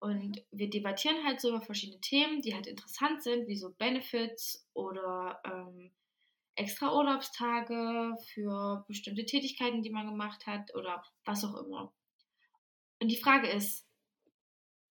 Und 0.00 0.44
wir 0.50 0.68
debattieren 0.68 1.24
halt 1.24 1.40
so 1.40 1.48
über 1.48 1.62
verschiedene 1.62 2.00
Themen, 2.00 2.42
die 2.42 2.54
halt 2.54 2.66
interessant 2.66 3.22
sind, 3.22 3.46
wie 3.46 3.56
so 3.56 3.70
Benefits 3.70 4.68
oder 4.74 5.40
ähm, 5.44 5.92
extra 6.56 6.94
Urlaubstage 6.94 8.16
für 8.34 8.84
bestimmte 8.86 9.24
Tätigkeiten, 9.24 9.82
die 9.82 9.90
man 9.90 10.06
gemacht 10.06 10.46
hat 10.46 10.74
oder 10.74 11.02
was 11.24 11.44
auch 11.44 11.54
immer. 11.64 11.92
Und 13.00 13.08
die 13.08 13.16
Frage 13.16 13.48
ist, 13.48 13.86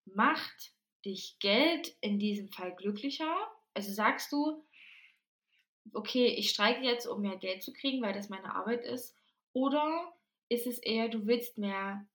macht 0.05 0.73
dich 1.05 1.37
Geld 1.39 1.95
in 2.01 2.19
diesem 2.19 2.49
Fall 2.49 2.75
glücklicher? 2.75 3.35
Also 3.73 3.91
sagst 3.91 4.31
du, 4.31 4.63
okay, 5.93 6.27
ich 6.27 6.49
streike 6.49 6.83
jetzt, 6.83 7.07
um 7.07 7.21
mehr 7.21 7.37
Geld 7.37 7.63
zu 7.63 7.73
kriegen, 7.73 8.01
weil 8.01 8.13
das 8.13 8.29
meine 8.29 8.55
Arbeit 8.55 8.85
ist? 8.85 9.15
Oder 9.53 10.13
ist 10.49 10.67
es 10.67 10.79
eher, 10.79 11.09
du 11.09 11.25
willst 11.25 11.57
mehr, 11.57 12.05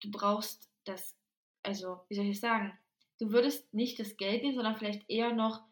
du 0.00 0.10
brauchst 0.10 0.70
das, 0.84 1.16
also 1.62 2.00
wie 2.08 2.14
soll 2.14 2.26
ich 2.26 2.40
sagen, 2.40 2.76
du 3.18 3.32
würdest 3.32 3.72
nicht 3.72 3.98
das 3.98 4.16
Geld 4.16 4.42
nehmen, 4.42 4.54
sondern 4.54 4.76
vielleicht 4.76 5.08
eher 5.08 5.32
noch 5.32 5.62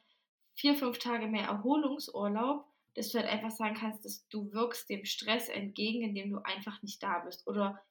vier, 0.55 0.75
fünf 0.75 0.99
Tage 0.99 1.27
mehr 1.27 1.47
Erholungsurlaub, 1.47 2.67
dass 2.95 3.11
du 3.11 3.19
halt 3.19 3.29
einfach 3.29 3.51
sagen 3.51 3.77
kannst, 3.77 4.05
dass 4.05 4.27
du 4.29 4.53
wirkst 4.53 4.89
dem 4.89 5.05
Stress 5.05 5.49
entgegen, 5.49 6.03
indem 6.03 6.31
du 6.31 6.39
einfach 6.45 6.83
nicht 6.83 7.03
da 7.03 7.21
bist? 7.21 7.47
Oder 7.47 7.83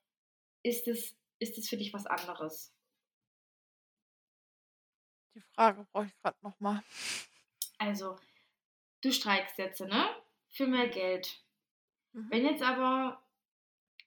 ist 0.64 0.88
es, 0.88 1.16
ist 1.40 1.58
es 1.58 1.70
für 1.70 1.78
dich 1.78 1.94
was 1.94 2.08
anderes? 2.08 2.75
Die 5.36 5.42
Frage 5.42 5.86
brauche 5.92 6.06
ich 6.06 6.22
gerade 6.22 6.38
noch 6.42 6.60
mal. 6.60 6.82
Also, 7.78 8.18
du 9.02 9.12
streikst 9.12 9.58
jetzt, 9.58 9.82
ne? 9.82 10.10
Für 10.50 10.66
mehr 10.66 10.88
Geld. 10.88 11.44
Mhm. 12.14 12.28
Wenn 12.32 12.46
jetzt 12.46 12.64
aber 12.64 13.22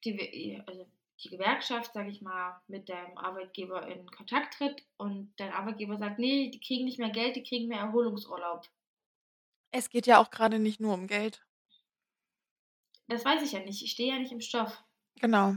die, 0.05 0.63
also 0.67 0.87
die 1.23 1.29
Gewerkschaft, 1.29 1.93
sage 1.93 2.11
ich 2.11 2.23
mal, 2.23 2.61
mit 2.67 2.89
deinem 2.89 3.19
Arbeitgeber 3.19 3.87
in 3.89 4.11
Kontakt 4.11 4.55
tritt 4.55 4.85
und 4.97 5.35
dein 5.37 5.53
Arbeitgeber 5.53 5.99
sagt, 5.99 6.19
nee, 6.19 6.51
die 6.51 6.61
kriegen 6.61 6.85
nicht 6.85 6.99
mehr 6.99 7.11
Geld, 7.11 7.37
die 7.37 7.43
kriegen 7.43 7.69
mehr 7.69 7.81
Erholungsurlaub. 7.81 8.67
Es 9.71 9.91
geht 9.91 10.07
ja 10.07 10.19
auch 10.19 10.31
gerade 10.31 10.59
nicht 10.59 10.81
nur 10.81 10.95
um 10.95 11.07
Geld. 11.07 11.45
Das 13.09 13.25
weiß 13.25 13.43
ich 13.43 13.53
ja 13.53 13.61
nicht. 13.61 13.83
Ich 13.83 13.93
stehe 13.93 14.15
ja 14.15 14.19
nicht 14.19 14.33
im 14.33 14.41
Stoff. 14.41 14.83
Genau. 15.21 15.57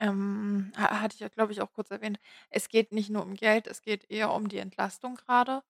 Ähm, 0.00 0.72
ha 0.76 1.00
hatte 1.00 1.14
ich 1.14 1.20
ja, 1.20 1.28
glaube 1.28 1.52
ich, 1.52 1.60
auch 1.62 1.72
kurz 1.72 1.90
erwähnt. 1.90 2.18
Es 2.50 2.68
geht 2.68 2.92
nicht 2.92 3.10
nur 3.10 3.22
um 3.22 3.34
Geld, 3.34 3.66
es 3.66 3.82
geht 3.82 4.10
eher 4.10 4.32
um 4.32 4.48
die 4.48 4.58
Entlastung 4.58 5.14
gerade 5.16 5.62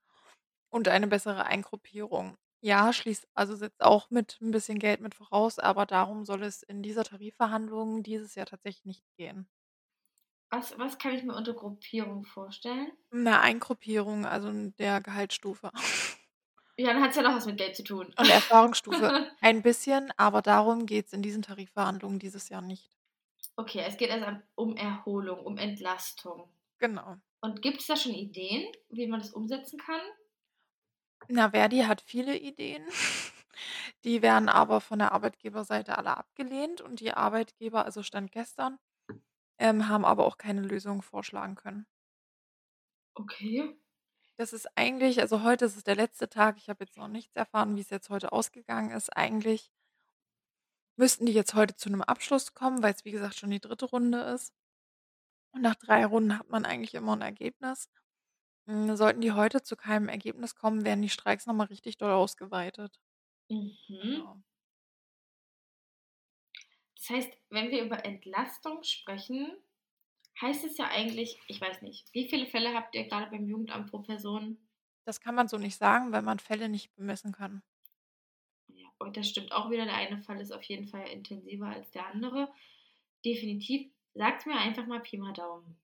und 0.70 0.88
eine 0.88 1.08
bessere 1.08 1.46
Eingruppierung. 1.46 2.36
Ja, 2.62 2.92
schließt 2.92 3.28
also 3.34 3.56
setzt 3.56 3.82
auch 3.82 4.10
mit 4.10 4.38
ein 4.42 4.50
bisschen 4.52 4.78
Geld 4.80 5.00
mit 5.00 5.14
voraus, 5.16 5.58
aber 5.60 5.86
darum 5.86 6.24
soll 6.26 6.42
es 6.44 6.62
in 6.64 6.82
dieser 6.82 7.04
Tarifverhandlung 7.04 8.02
dieses 8.04 8.34
Jahr 8.36 8.46
tatsächlich 8.46 8.84
nicht 8.86 9.04
gehen. 9.16 9.48
Was, 10.50 10.78
was 10.78 10.98
kann 10.98 11.14
ich 11.16 11.24
mir 11.24 11.34
unter 11.34 11.52
Gruppierung 11.52 12.24
vorstellen? 12.24 12.92
'Ne 13.12 13.38
Eingruppierung, 13.40 14.26
also 14.26 14.48
in 14.48 14.74
der 14.76 15.00
Gehaltsstufe. 15.00 15.70
Ja, 16.76 16.92
dann 16.92 17.02
hat 17.02 17.10
es 17.10 17.16
ja 17.16 17.22
doch 17.22 17.34
was 17.34 17.46
mit 17.46 17.56
Geld 17.58 17.76
zu 17.76 17.82
tun. 17.82 18.14
Und 18.16 18.30
Erfahrungsstufe 18.30 19.12
ein 19.42 19.60
bisschen, 19.60 20.12
aber 20.16 20.40
darum 20.40 20.86
geht's 20.86 21.12
in 21.12 21.20
diesen 21.20 21.42
Tarifverhandlungen 21.42 22.18
dieses 22.18 22.48
Jahr 22.48 22.62
nicht. 22.62 22.96
Okay, 23.56 23.82
es 23.86 23.96
geht 23.96 24.10
also 24.10 24.26
um 24.54 24.76
Erholung, 24.76 25.40
um 25.44 25.56
Entlastung. 25.58 26.52
Genau. 26.78 27.20
Und 27.40 27.62
gibt 27.62 27.80
es 27.80 27.86
da 27.86 27.96
schon 27.96 28.14
Ideen, 28.14 28.72
wie 28.90 29.06
man 29.06 29.20
das 29.20 29.32
umsetzen 29.32 29.78
kann? 29.78 30.00
Na, 31.28 31.50
Verdi 31.50 31.80
hat 31.82 32.00
viele 32.00 32.36
Ideen. 32.38 32.84
Die 34.04 34.22
werden 34.22 34.48
aber 34.48 34.80
von 34.80 34.98
der 34.98 35.12
Arbeitgeberseite 35.12 35.98
alle 35.98 36.16
abgelehnt 36.16 36.80
und 36.80 37.00
die 37.00 37.12
Arbeitgeber, 37.14 37.84
also 37.84 38.02
Stand 38.02 38.32
gestern, 38.32 38.78
ähm, 39.58 39.88
haben 39.88 40.04
aber 40.04 40.26
auch 40.26 40.38
keine 40.38 40.62
Lösung 40.62 41.02
vorschlagen 41.02 41.56
können. 41.56 41.86
Okay. 43.18 43.76
Das 44.38 44.52
ist 44.52 44.66
eigentlich 44.76 45.20
also 45.20 45.42
heute 45.42 45.64
ist 45.66 45.76
es 45.76 45.84
der 45.84 45.96
letzte 45.96 46.28
Tag. 46.28 46.56
Ich 46.58 46.68
habe 46.68 46.84
jetzt 46.84 46.96
noch 46.96 47.08
nichts 47.08 47.36
erfahren, 47.36 47.76
wie 47.76 47.80
es 47.80 47.90
jetzt 47.90 48.10
heute 48.10 48.32
ausgegangen 48.32 48.90
ist. 48.90 49.14
Eigentlich 49.16 49.70
müssten 51.02 51.26
die 51.26 51.32
jetzt 51.32 51.54
heute 51.54 51.76
zu 51.76 51.90
'nem 51.90 52.02
Abschluss 52.02 52.54
kommen, 52.54 52.82
weil's, 52.82 53.04
wie 53.04 53.10
gesagt, 53.12 53.34
schon 53.36 53.50
die 53.50 53.60
dritte 53.60 53.86
Runde 53.86 54.20
ist. 54.20 54.50
Und 55.54 55.60
nach 55.62 55.74
3 55.74 56.04
Runden 56.06 56.38
hat 56.38 56.48
man 56.48 56.64
eigentlich 56.64 56.94
immer 56.94 57.12
'n 57.12 57.20
Ergebnis. 57.22 57.88
Hm, 58.68 58.96
sollten 58.96 59.20
die 59.22 59.32
heute 59.32 59.62
zu 59.62 59.76
keinem 59.76 60.08
Ergebnis 60.08 60.54
kommen, 60.56 60.84
werden 60.84 61.02
die 61.02 61.10
Streiks 61.10 61.46
noch 61.46 61.54
mal 61.54 61.66
richtig 61.66 61.98
doll 61.98 62.12
ausgeweitet. 62.12 62.98
Mhm. 63.50 63.76
Genau. 64.00 64.42
Das 66.96 67.10
heißt, 67.10 67.32
wenn 67.50 67.70
wir 67.70 67.84
über 67.84 68.04
Entlastung 68.04 68.82
sprechen, 68.82 69.52
heißt 70.40 70.64
es 70.64 70.78
ja 70.78 70.88
eigentlich, 70.90 71.38
ich 71.48 71.60
weiß 71.60 71.82
nicht, 71.82 72.08
wie 72.14 72.28
viele 72.28 72.46
Fälle 72.46 72.74
habt 72.74 72.94
ihr 72.94 73.04
gerade 73.08 73.30
beim 73.30 73.48
Jugendamt 73.48 73.90
pro 73.90 74.00
Person? 74.00 74.58
Das 75.06 75.20
kann 75.20 75.36
man 75.36 75.46
so 75.48 75.58
nicht 75.58 75.76
sagen, 75.78 76.10
weil 76.12 76.22
man 76.22 76.38
Fälle 76.40 76.68
nicht 76.68 76.92
bemessen 76.96 77.30
kann. 77.32 77.62
Und 79.02 79.16
das 79.16 79.28
stimmt 79.28 79.52
auch 79.52 79.70
wieder. 79.70 79.84
Der 79.84 79.94
eine 79.94 80.22
Fall 80.22 80.40
ist 80.40 80.52
auf 80.52 80.62
jeden 80.64 80.86
Fall 80.86 81.06
intensiver 81.08 81.66
als 81.66 81.90
der 81.90 82.06
andere. 82.06 82.52
Definitiv. 83.24 83.90
Sagt 84.14 84.46
mir 84.46 84.56
einfach 84.56 84.86
mal 84.86 85.00
Pi 85.00 85.18
mal 85.18 85.32
Daumen. 85.32 85.76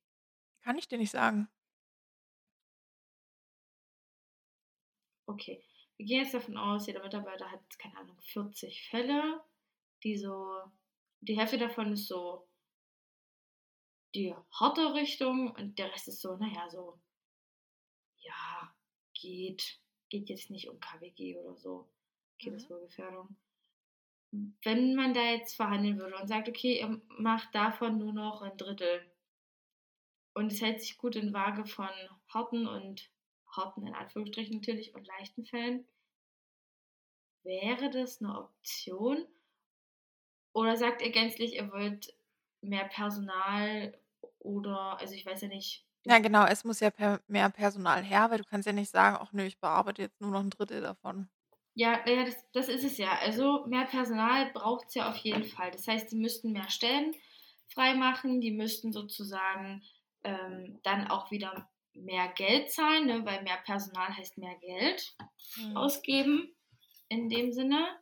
Kann 0.62 0.78
ich 0.78 0.88
dir 0.88 0.98
nicht 0.98 1.10
sagen. 1.10 1.48
Okay. 5.26 5.62
Wir 5.96 6.06
gehen 6.06 6.22
jetzt 6.22 6.34
davon 6.34 6.56
aus, 6.56 6.87
jeder 6.87 7.02
Mitarbeiter 7.02 7.50
hat, 7.50 7.78
keine 7.78 7.96
Ahnung, 7.96 8.16
40 8.20 8.88
Fälle, 8.88 9.42
die 10.04 10.16
so, 10.16 10.62
die 11.20 11.37
Hälfte 11.37 11.58
davon 11.58 11.92
ist 11.92 12.06
so 12.06 12.48
die 14.14 14.34
harte 14.52 14.94
Richtung 14.94 15.50
und 15.50 15.78
der 15.78 15.92
Rest 15.92 16.08
ist 16.08 16.20
so, 16.20 16.37
naja, 16.37 16.68
so, 16.70 17.00
ja, 18.20 18.75
geht, 19.14 19.80
geht 20.08 20.28
jetzt 20.28 20.50
nicht 20.50 20.68
um 20.68 20.78
KWG 20.80 21.37
oder 21.38 21.56
so. 21.56 21.88
Kindeswohlgefährdung. 22.38 23.37
Wenn 24.62 24.95
man 24.95 25.12
da 25.12 25.21
jetzt 25.33 25.57
verhandeln 25.57 25.99
würde 25.99 26.16
und 26.16 26.28
sagt, 26.28 26.49
okay, 26.49 26.78
ihr 26.80 27.00
macht 27.18 27.54
davon 27.54 27.99
nur 27.99 28.12
noch 28.14 28.40
ein 28.40 28.57
Drittel 28.57 29.02
und 30.33 30.50
es 30.52 30.62
hält 30.62 30.80
sich 30.80 30.97
gut 30.97 31.16
in 31.16 31.35
Waage 31.35 31.66
von 31.66 31.90
harten 32.28 32.66
und 32.66 33.11
harten 33.47 33.87
in 33.87 33.95
Anführungsstrichen 33.95 34.57
natürlich 34.57 34.95
und 34.95 35.07
leichten 35.07 35.45
Fällen, 35.45 35.87
wäre 37.42 37.90
das 37.90 38.23
eine 38.23 38.38
Option 38.38 39.26
Oder 40.52 40.76
sagt 40.76 41.00
ihr 41.02 41.11
gänzlich, 41.11 41.54
ihr 41.54 41.73
wollt 41.73 42.14
mehr 42.61 42.85
Personal 42.85 43.99
oder, 44.40 44.99
also 44.99 45.14
ich 45.14 45.25
weiß 45.25 45.40
ja 45.42 45.49
nicht. 45.49 45.87
Ja, 46.07 46.18
genau, 46.18 46.45
es 46.47 46.64
muss 46.64 46.80
ja 46.80 46.90
per 46.90 47.21
mehr 47.28 47.50
Personal 47.50 48.02
her, 48.02 48.30
weil 48.30 48.38
du 48.38 48.45
kannst 48.45 48.66
ja 48.66 48.73
nicht 48.73 48.90
sagen: 48.90 49.16
„Ach 49.21 49.33
nö, 49.33 49.42
ich 49.45 49.61
bearbeite 49.61 50.02
jetzt 50.02 50.21
nur 50.21 50.30
noch 50.33 50.40
'n 50.40 50.50
Drittel 50.50 50.80
davon.“ 50.80 51.28
Ja, 51.80 52.00
ja, 52.08 52.25
das 52.25 52.35
das 52.52 52.68
ist 52.68 52.82
es 52.82 52.99
ja. 52.99 53.16
Also, 53.20 53.64
mehr 53.68 53.85
Personal 53.85 54.50
braucht's 54.52 54.97
ja 54.97 55.08
auf 55.08 55.16
jeden 55.18 55.44
Fall. 55.44 55.70
Das 55.70 55.87
heißt, 55.87 56.11
die 56.11 56.16
müssten 56.16 56.50
mehr 56.50 56.68
Stellen 56.70 57.14
freimachen, 57.68 58.40
die 58.40 58.50
müssten 58.50 58.92
sozusagen, 58.92 59.85
ähm, 60.25 60.80
dann 60.82 61.06
auch 61.06 61.30
wieder 61.30 61.70
mehr 61.94 62.26
Geld 62.32 62.73
zahlen, 62.73 63.06
ne, 63.06 63.25
weil 63.25 63.44
mehr 63.44 63.58
Personal 63.64 64.08
heißt 64.16 64.38
mehr 64.38 64.56
Geld 64.56 65.14
Mhm. 65.56 65.99
ausgeben 66.08 66.52
in 67.08 67.28
dem 67.28 67.52
Sinne. 67.52 68.00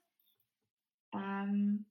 Ähm 1.12 1.86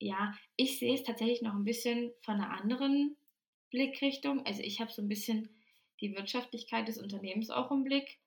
ja, 0.00 0.34
ich 0.56 0.78
sehe 0.78 0.94
es 0.94 1.04
tatsächlich 1.04 1.42
noch 1.42 1.54
'n 1.54 1.64
bisschen 1.64 2.12
von 2.22 2.38
'ner 2.38 2.50
anderen 2.50 3.16
Blickrichtung. 3.70 4.44
Also, 4.46 4.62
ich 4.62 4.80
habe 4.80 4.90
so 4.92 5.02
'n 5.02 5.08
bisschen 5.08 5.48
die 6.00 6.14
Wirtschaftlichkeit 6.16 6.88
des 6.88 6.98
Unternehmens 6.98 7.50
auch 7.50 7.70
im 7.70 7.84
Blick 7.84 8.18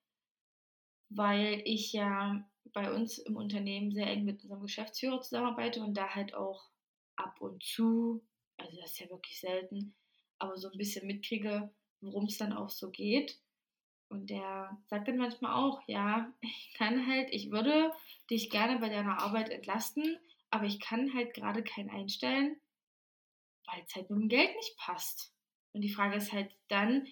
weil 1.10 1.62
ich 1.66 1.94
ja 1.94 2.44
bei 2.74 2.92
uns 2.94 3.18
im 3.20 3.36
Unternehmen 3.38 3.92
sehr 3.94 4.08
eng 4.08 4.26
mit 4.26 4.44
unserem 4.44 4.62
Geschäftsführer 4.64 5.22
zusammenarbeite 5.22 5.82
und 5.82 5.96
da 5.96 6.10
halt 6.16 6.34
auch 6.36 6.70
ab 7.16 7.42
und 7.42 7.64
zu, 7.64 8.24
also 8.58 8.78
das 8.82 8.92
ist 8.92 9.00
ja 9.00 9.10
wirklich 9.10 9.40
selten, 9.40 9.96
aber 10.40 10.58
so 10.58 10.70
'n 10.70 10.78
bisschen 10.78 11.08
mitkriege, 11.08 11.72
worum's 12.02 12.38
dann 12.38 12.54
auch 12.54 12.70
so 12.70 12.92
geht. 12.92 13.40
Und 14.10 14.30
der 14.30 14.78
sagt 14.88 15.08
dann 15.10 15.18
manchmal 15.18 15.54
auch: 15.56 15.82
„Ja, 15.88 16.34
ich 16.42 16.74
kann 16.78 17.08
halt 17.08 17.30
ich 17.34 17.52
würde 17.52 17.92
dich 18.32 18.50
gerne 18.52 18.80
bei 18.80 18.90
deiner 18.90 19.20
Arbeit 19.22 19.50
entlasten, 19.50 20.18
aber 20.52 20.66
ich 20.66 20.80
kann 20.82 21.14
halt 21.16 21.34
grade 21.36 21.64
keinen 21.64 21.90
einstellen, 21.92 22.58
weil's 23.66 23.96
halt 23.96 24.10
mit'm 24.10 24.28
Geld 24.30 24.56
nicht 24.56 24.78
passt.“ 24.78 25.34
Und 25.74 25.82
die 25.82 25.94
Frage 25.94 26.16
ist 26.18 26.34
halt 26.34 26.52
dann, 26.70 27.08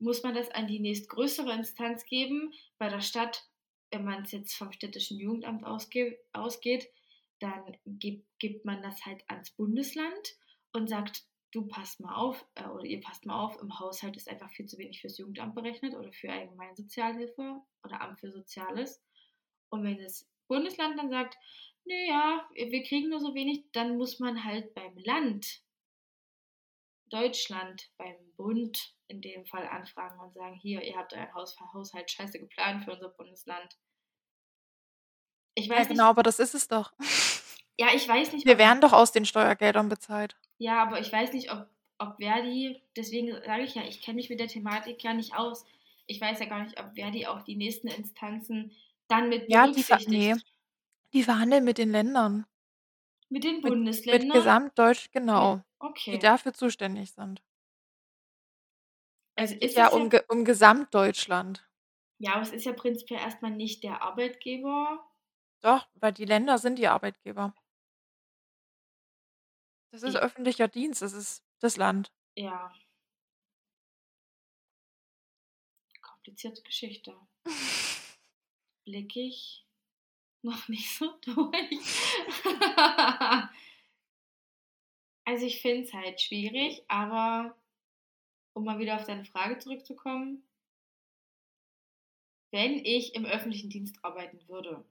muss 0.00 0.22
man 0.22 0.34
das 0.34 0.50
an 0.50 0.66
die 0.66 0.80
nächstgrößere 0.80 1.52
Instanz 1.52 2.04
geben? 2.06 2.52
Bei 2.78 2.88
der 2.88 3.00
Stadt, 3.00 3.44
wenn 3.90 4.04
man's 4.04 4.32
jetzt 4.32 4.54
vom 4.54 4.72
städtischen 4.72 5.18
Jugendamt 5.18 5.64
ausge 5.64 6.18
ausgeht, 6.32 6.88
dann 7.38 7.76
gibt 7.86 8.26
gibt 8.38 8.64
man 8.64 8.82
das 8.82 9.04
halt 9.04 9.22
ans 9.28 9.50
Bundesland 9.50 10.36
und 10.72 10.88
sagt: 10.88 11.24
„Du 11.52 11.66
passt 11.66 12.00
mal 12.00 12.14
auf, 12.14 12.46
äh, 12.54 12.66
oder 12.66 12.84
ihr 12.84 13.00
passt 13.00 13.26
mal 13.26 13.38
auf, 13.44 13.60
im 13.60 13.78
Haushalt 13.78 14.16
ist 14.16 14.28
einfach 14.28 14.50
viel 14.50 14.66
zu 14.66 14.78
wenig 14.78 15.00
fürs 15.00 15.18
Jugendamt 15.18 15.54
berechnet 15.54 15.94
oder 15.94 16.12
für 16.12 16.32
Allgemeinsozialhilfe 16.32 17.60
oder 17.84 18.00
Amt 18.00 18.20
für 18.20 18.30
Soziales.“ 18.32 19.02
Und 19.70 19.84
wenn 19.84 19.98
das 19.98 20.28
Bundesland 20.48 20.98
dann 20.98 21.10
sagt: 21.10 21.36
„Ne, 21.84 22.08
ja, 22.08 22.48
wir 22.54 22.82
kriegen 22.84 23.10
nur 23.10 23.20
so 23.20 23.34
wenig“, 23.34 23.64
dann 23.72 23.96
muss 23.98 24.18
man 24.18 24.44
halt 24.44 24.74
beim 24.74 24.96
Land 24.98 25.62
Deutschland, 27.10 27.90
beim 27.98 28.16
Bund 28.36 28.94
in 29.10 29.20
dem 29.22 29.46
Fall 29.46 29.66
anfragen 29.68 30.20
und 30.20 30.32
sagen: 30.34 30.56
„Hier, 30.56 30.82
ihr 30.82 30.96
habt 30.96 31.12
euren 31.14 31.34
Haus 31.34 31.58
Haushalt 31.74 32.10
scheiße 32.10 32.40
geplant 32.40 32.84
für 32.84 32.92
unser 32.92 33.10
Bundesland.“ 33.10 33.76
Ich 35.54 35.68
Ja, 35.76 35.84
weiß 35.84 35.88
genau, 35.88 36.04
nicht 36.08 36.10
aber 36.10 36.22
das 36.22 36.38
ist 36.38 36.54
es 36.54 36.68
doch. 36.68 36.92
Ja, 37.78 37.88
ich 37.94 38.06
weiß 38.08 38.32
nicht, 38.32 38.46
Wir 38.46 38.58
werden 38.58 38.82
doch 38.82 38.92
aus 38.92 39.12
den 39.12 39.24
Steuergeldern 39.24 39.88
bezahlt. 39.88 40.36
Ja, 40.58 40.82
aber 40.82 41.00
ich 41.00 41.12
weiß 41.12 41.32
nicht, 41.32 41.50
ob 41.52 41.68
ob 41.98 42.16
Verdi 42.18 42.80
deswegen 42.96 43.32
sage 43.44 43.62
ich 43.64 43.74
ja, 43.74 43.82
ich 43.84 44.00
kenne 44.00 44.16
mich 44.16 44.30
mit 44.30 44.40
der 44.40 44.46
Thematik 44.48 45.02
ja 45.04 45.12
nicht 45.12 45.34
aus. 45.34 45.66
Ich 46.06 46.18
weiß 46.20 46.38
ja 46.40 46.46
gar 46.46 46.62
nicht, 46.64 46.78
ob 46.80 46.94
Verdi 46.94 47.26
auch 47.26 47.42
die 47.42 47.56
nächsten 47.56 47.88
Instanzen 47.88 48.72
dann 49.08 49.28
mit 49.28 49.50
Ja, 49.52 49.68
die 49.68 49.84
ne, 50.06 50.40
berücksichtigt. 50.40 50.46
die 51.14 51.24
verhandeln 51.24 51.64
mit 51.64 51.78
den 51.78 51.90
Ländern. 51.92 52.46
Mit 53.28 53.42
den 53.44 53.62
Mit 53.62 53.78
mit 54.10 54.30
Bundesländern? 54.30 54.30
Gesamtdeutsch 54.30 55.10
Ja, 55.34 55.42
genau, 55.42 55.62
die 56.10 56.18
okay. 56.18 56.18
dafür 56.18 56.52
zuständig 56.52 57.12
sind. 57.12 57.40
Also, 59.40 59.54
ist 59.54 59.76
ja 59.76 59.88
um 59.88 60.10
ja 60.10 60.20
um 60.28 60.44
Gesamtdeutschland. 60.44 61.66
Ja, 62.18 62.34
aber 62.34 62.42
es 62.42 62.52
ist 62.52 62.66
ja 62.66 62.74
prinzipiell 62.74 63.20
erst 63.20 63.40
mal 63.40 63.50
nicht 63.50 63.82
der 63.82 64.02
Arbeitgeber. 64.02 65.02
Doch, 65.62 65.88
weil 65.94 66.12
die 66.12 66.26
Länder 66.26 66.58
sind 66.58 66.78
die 66.78 66.88
Arbeitgeber. 66.88 67.54
Das 69.92 70.02
ist 70.02 70.14
J 70.14 70.22
öffentlicher 70.22 70.68
Dienst, 70.68 71.00
das 71.00 71.14
ist 71.14 71.42
das 71.60 71.78
Land. 71.78 72.12
Ja. 72.36 72.72
Komplizierte 76.02 76.62
Geschichte. 76.62 77.16
Blicke 78.84 79.20
ich 79.20 79.66
noch 80.42 80.68
nicht 80.68 80.94
so 80.96 81.10
durch. 81.24 81.80
Also, 85.24 85.46
ich 85.46 85.62
finde 85.62 85.84
es 85.84 85.92
halt 85.94 86.20
schwierig, 86.20 86.82
aber 86.88 87.56
um 88.54 88.64
mal 88.64 88.78
wieder 88.78 88.96
auf 88.96 89.04
deine 89.04 89.24
Frage 89.24 89.58
zurückzukommen 89.58 90.44
wenn 92.52 92.84
ich 92.84 93.14
im 93.14 93.24
öffentlichen 93.26 93.70
Dienst 93.70 94.04
arbeiten 94.04 94.40
würde 94.48 94.84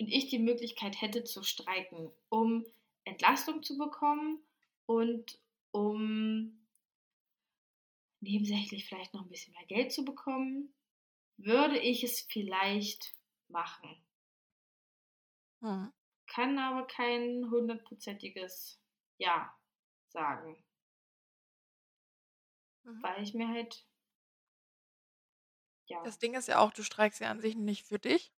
und 0.00 0.08
ich 0.08 0.28
die 0.28 0.38
Möglichkeit 0.40 1.00
hätte 1.00 1.24
zu 1.24 1.42
streiken, 1.44 2.10
um 2.30 2.66
Entlastung 3.04 3.62
zu 3.62 3.78
bekommen 3.78 4.40
und 4.86 5.40
um 5.72 6.58
nebensächlich 8.22 8.84
vielleicht 8.86 9.14
noch 9.14 9.22
'n 9.22 9.28
bisschen 9.28 9.52
mehr 9.54 9.66
Geld 9.66 9.92
zu 9.92 10.04
bekommen, 10.04 10.72
würde 11.38 11.78
ich 11.78 12.04
es 12.04 12.20
vielleicht 12.22 13.14
machen. 13.48 14.04
Mhm. 15.62 15.92
Kann 16.28 16.58
aber 16.58 16.86
kein 16.86 17.48
hundertprozentiges 17.50 18.80
Ja 19.18 19.54
sagen. 20.08 20.62
Mhm. 22.84 23.02
Weil 23.02 23.22
ich 23.22 23.34
mir 23.34 23.48
halt 23.48 23.84
ja. 25.88 26.02
Das 26.04 26.18
Ding 26.18 26.34
ist 26.34 26.48
ja 26.48 26.58
auch, 26.58 26.72
du 26.72 26.82
streikst 26.82 27.20
ja 27.20 27.30
an 27.30 27.40
sich 27.40 27.54
nicht 27.56 27.84
für 27.86 27.98
dich, 28.00 28.32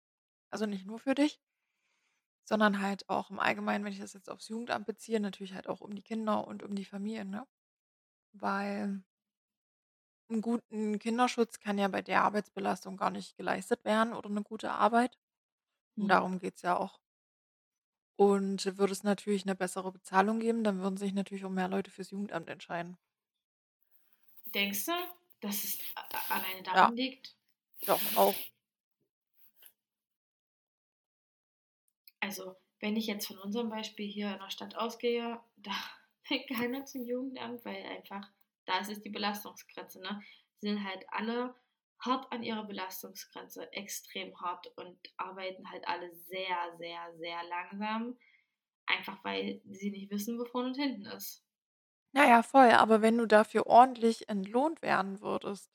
also 0.52 0.66
nicht 0.66 0.86
nur 0.86 1.00
für 1.00 1.16
dich 1.16 1.38
sondern 2.50 2.82
halt 2.82 3.10
auch 3.10 3.30
im 3.30 3.40
Allgemeinen, 3.40 3.86
wenn 3.86 3.94
ich 3.94 4.00
das 4.00 4.14
jetzt 4.14 4.30
aufs 4.30 4.48
Jugendamt 4.50 4.86
beziehe, 4.86 5.20
natürlich 5.20 5.54
halt 5.54 5.68
auch 5.68 5.82
um 5.82 5.96
die 5.96 6.02
Kinder 6.04 6.46
und 6.48 6.64
um 6.64 6.76
die 6.76 6.86
Familie, 6.86 7.26
ne? 7.26 7.48
Weil 8.34 9.04
'n 10.30 10.42
guten 10.42 11.00
Kinderschutz 11.00 11.60
kann 11.60 11.78
ja 11.78 11.88
bei 11.88 12.02
der 12.02 12.24
Arbeitsbelastung 12.24 12.98
gar 12.98 13.10
nicht 13.10 13.38
geleistet 13.38 13.86
werden 13.86 14.14
oder 14.14 14.30
'ne 14.30 14.42
gute 14.44 14.72
Arbeit. 14.72 15.18
Und 16.00 16.08
Mhm. 16.08 16.12
darum 16.12 16.40
geht's 16.40 16.62
ja 16.64 16.78
auch. 16.78 17.00
Und 18.20 18.78
würde 18.78 18.94
es 18.94 19.04
natürlich 19.04 19.46
'ne 19.46 19.56
bessere 19.56 19.92
Bezahlung 19.92 20.40
geben, 20.40 20.64
dann 20.64 20.80
würden 20.82 20.98
sich 20.98 21.14
natürlich 21.14 21.46
auch 21.46 21.50
mehr 21.50 21.68
Leute 21.68 21.90
fürs 21.92 22.12
Jugendamt 22.12 22.48
entscheiden. 22.50 22.98
Denkst 24.54 24.86
du, 24.86 24.92
dass 25.42 25.64
es 25.64 25.80
alleine 26.30 26.58
Ja. 26.58 26.64
daran 26.64 26.96
liegt? 26.96 27.36
Doch, 27.86 28.02
auch. 28.16 28.36
Also, 32.20 32.56
wenn 32.80 32.96
ich 32.96 33.08
jetzt 33.08 33.28
von 33.28 33.38
unserem 33.40 33.70
Beispiel 33.70 34.08
hier 34.08 34.32
in 34.34 34.40
der 34.40 34.50
Stadt 34.50 34.76
ausgehe, 34.76 35.40
da 35.58 35.72
will 36.30 36.46
keiner 36.48 36.86
zum 36.86 37.06
Jugendamt, 37.06 37.66
weil 37.66 37.84
einfach 37.86 38.32
da 38.66 38.80
ist 38.80 38.90
es 38.90 39.02
die 39.02 39.10
Belastungsgrenze, 39.10 40.00
ne? 40.02 40.22
Die 40.62 40.68
sind 40.68 40.84
halt 40.84 41.06
alle 41.10 41.54
hart 42.00 42.32
an 42.32 42.44
ihrer 42.44 42.64
Belastungsgrenze, 42.66 43.72
extrem 43.74 44.40
hart 44.40 44.68
und 44.78 44.98
arbeiten 45.18 45.70
halt 45.70 45.88
alle 45.88 46.14
sehr, 46.16 46.76
sehr, 46.78 47.14
sehr 47.18 47.44
langsam, 47.50 48.18
einfach 48.86 49.24
weil 49.24 49.62
sie 49.70 49.92
nicht 49.92 50.12
wissen, 50.12 50.40
wo 50.40 50.46
vorne 50.46 50.70
und 50.70 50.78
hinten 50.78 51.06
ist. 51.08 51.43
Ja, 52.16 52.26
ja, 52.28 52.42
voll, 52.44 52.72
aber 52.72 53.02
wenn 53.04 53.18
du 53.20 53.26
dafür 53.28 53.68
ordentlich 53.68 54.28
entlohnt 54.30 54.82
werden 54.82 55.20
würdest 55.22 55.70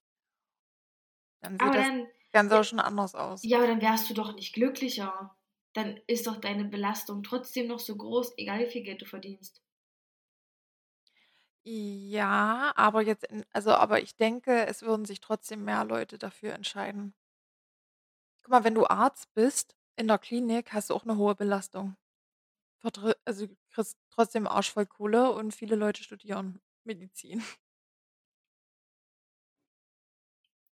dann 1.41 1.59
sieht 1.59 1.75
Aber 1.75 1.77
das 1.77 1.87
dann 1.87 2.09
Ganze 2.33 2.59
ja 2.59 2.61
auch 2.61 2.65
schon 2.65 2.81
anders 2.81 3.15
aus. 3.15 3.51
ja, 3.51 3.59
aber 3.59 3.67
dann 3.69 3.83
wärst 3.83 4.11
du 4.11 4.15
doch 4.15 4.35
nicht 4.35 4.55
glücklicher. 4.55 5.37
Dann 5.75 6.01
ist 6.09 6.27
doch 6.27 6.41
deine 6.41 6.67
Belastung 6.67 7.23
trotzdem 7.23 7.69
noch 7.69 7.81
so 7.81 7.97
groß, 7.97 8.35
egal 8.39 8.61
wie 8.61 8.71
viel 8.71 8.83
Geld 8.85 9.03
du 9.03 9.07
verdienst. 9.07 9.63
Ja, 11.65 12.73
aber 12.77 13.03
jetzt 13.03 13.25
in 13.25 13.45
also, 13.53 13.73
aber 13.73 14.01
ich 14.01 14.17
denke, 14.17 14.67
es 14.67 14.83
würden 14.83 15.05
sich 15.05 15.21
trotzdem 15.21 15.65
mehr 15.65 15.85
Leute 15.85 16.17
dafür 16.19 16.55
entscheiden. 16.55 17.15
Guck 18.43 18.51
mal, 18.51 18.65
wenn 18.65 18.75
du 18.75 18.85
Arzt 18.89 19.33
bist 19.35 19.77
in 19.95 20.09
der 20.09 20.19
Klinik, 20.19 20.73
hast 20.73 20.91
du 20.91 20.95
auch 20.95 21.05
'ne 21.05 21.17
hohe 21.19 21.37
Belastung. 21.37 21.97
Also, 23.25 23.47
du 23.47 23.57
kriegst 23.71 23.99
trotzdem 24.11 24.47
Arsch 24.47 24.71
voll 24.73 24.87
Kohle 24.87 25.33
und 25.33 25.55
viele 25.55 25.77
Leute 25.77 26.03
studieren 26.03 26.61
Medizin. 26.85 27.43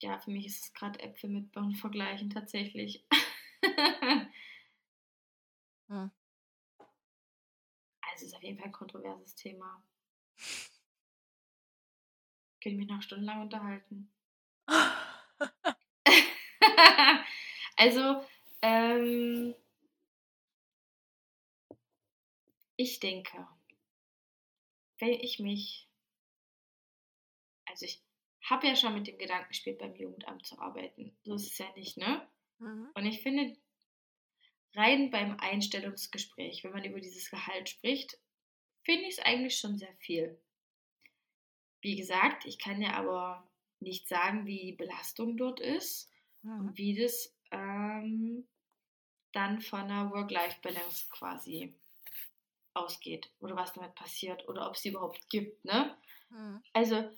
Ja, 0.01 0.17
für 0.19 0.31
mich 0.31 0.45
ist 0.45 0.63
es 0.63 0.73
grad 0.73 0.99
Äpfel 1.01 1.29
mit 1.29 1.51
Birnen 1.51 1.75
vergleichen 1.75 2.29
tatsächlich. 2.29 3.05
Mhm. 5.89 6.09
Also, 8.13 8.25
ist 8.25 8.35
auf 8.35 8.43
jeden 8.43 8.57
Fall 8.57 8.67
'n 8.67 8.71
kontroverses 8.73 9.35
Thema. 9.35 9.81
Könnte 12.61 12.77
mich 12.77 12.87
noch 12.89 13.01
stundenlang 13.01 13.41
unterhalten. 13.41 14.11
Also, 17.77 18.21
ähm 18.61 19.55
ich 22.79 23.01
denke, 23.01 23.45
wenn 24.99 25.09
ich 25.11 25.39
mich, 25.39 25.89
also 27.65 27.85
ich 27.85 28.01
habe 28.41 28.67
ja 28.67 28.75
schon 28.77 28.93
mit 28.93 29.05
dem 29.05 29.17
Gedanken 29.17 29.49
gespielt, 29.49 29.79
beim 29.79 29.93
Jugendamt 29.95 30.45
zu 30.45 30.57
arbeiten. 30.59 31.13
So 31.23 31.35
ist 31.35 31.51
es 31.51 31.57
ja 31.57 31.69
nicht, 31.75 31.97
ne? 31.97 32.25
Mhm. 32.59 32.89
Und 32.93 33.05
ich 33.05 33.21
finde, 33.21 33.57
rein 34.75 35.11
beim 35.11 35.37
Einstellungsgespräch, 35.41 36.63
wenn 36.63 36.71
man 36.71 36.85
über 36.85 37.01
dieses 37.01 37.29
Gehalt 37.29 37.67
spricht, 37.67 38.17
finde 38.83 39.03
ich 39.03 39.17
es 39.17 39.19
eigentlich 39.19 39.57
schon 39.57 39.77
sehr 39.77 39.93
viel. 39.97 40.39
Wie 41.81 41.97
gesagt, 41.97 42.45
ich 42.45 42.59
kann 42.59 42.81
ja 42.81 42.93
aber 42.93 43.45
nicht 43.81 44.07
sagen, 44.07 44.45
wie 44.45 44.67
die 44.67 44.77
Belastung 44.77 45.35
dort 45.35 45.59
ist 45.59 46.09
Mhm. 46.43 46.59
und 46.59 46.77
wie 46.77 46.95
das 46.95 47.35
ähm, 47.51 48.47
dann 49.33 49.59
von 49.59 49.81
einer 49.81 50.09
Work-Life-Balance 50.11 51.09
quasi 51.09 51.75
ausgeht 52.79 53.29
oder 53.39 53.55
was 53.55 53.73
damit 53.73 53.95
passiert 53.95 54.47
oder 54.47 54.67
ob 54.67 54.75
es 54.75 54.81
sie 54.81 54.89
überhaupt 54.89 55.29
gibt. 55.29 55.63
Ne? 55.65 55.95
Mhm. 56.29 56.63
Also 56.73 57.09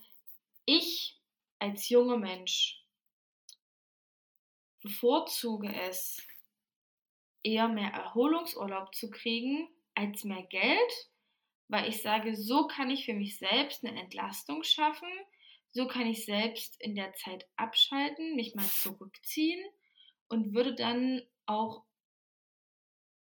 ich 0.65 1.19
als 1.60 1.89
junger 1.89 2.17
Mensch 2.17 2.84
bevorzuge 4.82 5.74
es, 5.74 6.17
eher 7.43 7.67
mehr 7.67 7.91
Erholungsurlaub 7.91 8.93
zu 8.93 9.10
kriegen 9.10 9.67
als 9.95 10.24
mehr 10.24 10.43
Geld, 10.43 11.10
weil 11.67 11.89
ich 11.89 12.02
sage, 12.02 12.36
so 12.36 12.67
kann 12.67 12.89
ich 12.89 13.06
für 13.06 13.13
mich 13.13 13.38
selbst 13.38 13.84
eine 13.84 14.00
Entlastung 14.00 14.63
schaffen, 14.63 15.10
so 15.71 15.88
kann 15.88 16.06
ich 16.06 16.26
selbst 16.26 16.80
in 16.82 16.95
der 16.95 17.13
Zeit 17.13 17.47
abschalten, 17.56 18.36
mich 18.36 18.56
mal 18.56 18.67
zurückziehen 18.67 19.63
und 20.28 20.54
würde 20.54 20.76
dann 20.76 21.21
auch 21.45 21.84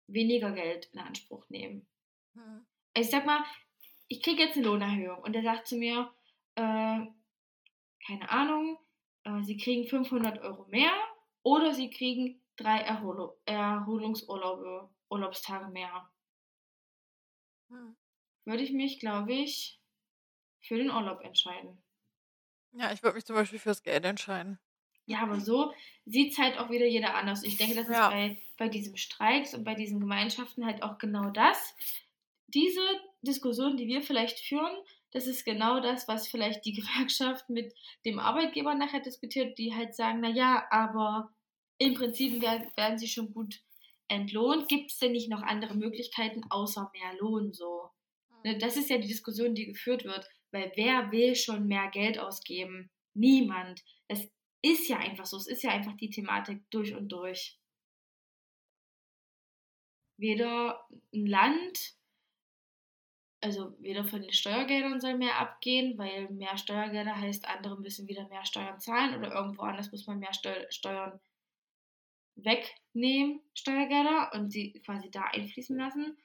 weniger 0.06 0.52
Geld 0.52 0.86
in 0.92 1.00
Anspruch 1.00 1.48
nehmen. 1.48 1.86
Mhm. 2.34 2.64
Also 2.94 3.06
ich 3.06 3.10
sag 3.10 3.26
mal, 3.26 3.44
ich 4.08 4.22
kriege 4.22 4.42
jetzt 4.42 4.56
eine 4.56 4.66
Lohnerhöhung 4.66 5.22
und 5.22 5.32
der 5.32 5.42
sagt 5.42 5.66
zu 5.66 5.76
mir, 5.76 6.12
äh, 6.56 7.06
keine 8.06 8.30
Ahnung, 8.30 8.78
äh, 9.24 9.42
Sie 9.42 9.56
kriegen 9.56 9.88
500 9.88 10.40
Euro 10.40 10.66
mehr 10.66 10.92
oder 11.42 11.74
Sie 11.74 11.90
kriegen 11.90 12.42
drei 12.56 12.78
Erhol 12.80 13.36
Erholungsurlaube, 13.46 14.90
Urlaubstage 15.08 15.68
mehr. 15.70 16.10
Mhm. 17.70 17.94
Würde 18.44 18.62
ich 18.62 18.72
mich, 18.72 19.00
glaube 19.00 19.32
ich, 19.32 19.80
für 20.62 20.76
den 20.78 20.90
Urlaub 20.90 21.22
entscheiden. 21.22 21.82
Ja, 22.72 22.90
ich 22.92 23.02
würde 23.04 23.14
mich 23.16 23.24
zum 23.26 23.36
Beispiel 23.36 23.58
fürs 23.60 23.82
Geld 23.84 24.04
entscheiden. 24.04 24.58
Ja, 25.06 25.22
aber 25.22 25.40
so 25.40 25.72
sieht 26.06 26.32
es 26.32 26.38
halt 26.38 26.58
auch 26.58 26.70
wieder 26.70 26.86
jeder 26.86 27.14
anders. 27.14 27.42
Ich 27.42 27.56
denke, 27.56 27.74
das 27.74 27.88
ist 27.88 27.92
Ja. 27.94 28.08
bei, 28.08 28.38
bei 28.56 28.68
diesen 28.68 28.96
Streiks 28.96 29.54
und 29.54 29.64
bei 29.64 29.74
diesen 29.74 29.98
Gemeinschaften 30.00 30.64
halt 30.64 30.82
auch 30.82 30.98
genau 30.98 31.30
das. 31.30 31.74
Diese 32.54 32.82
Diskussion, 33.22 33.76
die 33.76 33.86
wir 33.86 34.02
vielleicht 34.02 34.38
führen, 34.38 34.76
das 35.12 35.26
ist 35.26 35.44
genau 35.44 35.80
das, 35.80 36.08
was 36.08 36.28
vielleicht 36.28 36.64
die 36.64 36.72
Gewerkschaft 36.80 37.48
mit 37.48 37.74
dem 38.04 38.18
Arbeitgeber 38.18 38.74
nachher 38.74 39.00
diskutiert, 39.00 39.58
die 39.58 39.74
halt 39.74 39.94
sagen, 39.94 40.20
naja, 40.20 40.66
aber 40.70 41.32
im 41.78 41.94
Prinzip 41.94 42.40
werden, 42.42 42.70
werden 42.76 42.98
sie 42.98 43.08
schon 43.08 43.32
gut 43.32 43.60
entlohnt. 44.08 44.68
Gibt 44.68 44.90
es 44.90 44.98
denn 44.98 45.12
nicht 45.12 45.30
noch 45.30 45.42
andere 45.42 45.74
Möglichkeiten 45.74 46.42
außer 46.50 46.90
mehr 46.92 47.18
Lohn 47.18 47.52
so? 47.52 47.90
Ne, 48.44 48.58
Das 48.58 48.76
ist 48.76 48.90
ja 48.90 48.98
die 48.98 49.08
Diskussion, 49.08 49.54
die 49.54 49.66
geführt 49.66 50.04
wird, 50.04 50.26
weil 50.50 50.72
wer 50.76 51.10
will 51.12 51.34
schon 51.34 51.66
mehr 51.66 51.88
Geld 51.90 52.18
ausgeben? 52.18 52.90
Niemand. 53.14 53.82
Es 54.08 54.30
ist 54.62 54.88
ja 54.88 54.98
einfach 54.98 55.26
so, 55.26 55.36
es 55.36 55.46
ist 55.46 55.62
ja 55.62 55.70
einfach 55.70 55.96
die 55.96 56.10
Thematik 56.10 56.62
durch 56.70 56.94
und 56.94 57.08
durch. 57.08 57.58
Weder 60.18 60.86
ein 61.14 61.26
Land, 61.26 61.94
also 63.40 63.74
weder 63.80 64.04
von 64.04 64.22
den 64.22 64.32
Steuergeldern 64.32 65.00
soll 65.00 65.16
mehr 65.16 65.38
abgehen, 65.38 65.96
weil 65.96 66.28
mehr 66.30 66.56
Steuergelder 66.56 67.16
heißt, 67.16 67.48
andere 67.48 67.78
müssen 67.78 68.06
wieder 68.06 68.28
mehr 68.28 68.44
Steuern 68.44 68.80
zahlen 68.80 69.16
oder 69.16 69.32
irgendwo 69.32 69.62
anders 69.62 69.90
muss 69.92 70.06
man 70.06 70.18
mehr 70.18 70.34
Steu 70.34 70.54
Steuern 70.68 71.20
wegnehmen, 72.36 73.40
Steuergelder, 73.54 74.32
und 74.34 74.50
sie 74.50 74.72
quasi 74.84 75.10
da 75.10 75.22
einfließen 75.22 75.76
lassen. 75.76 76.16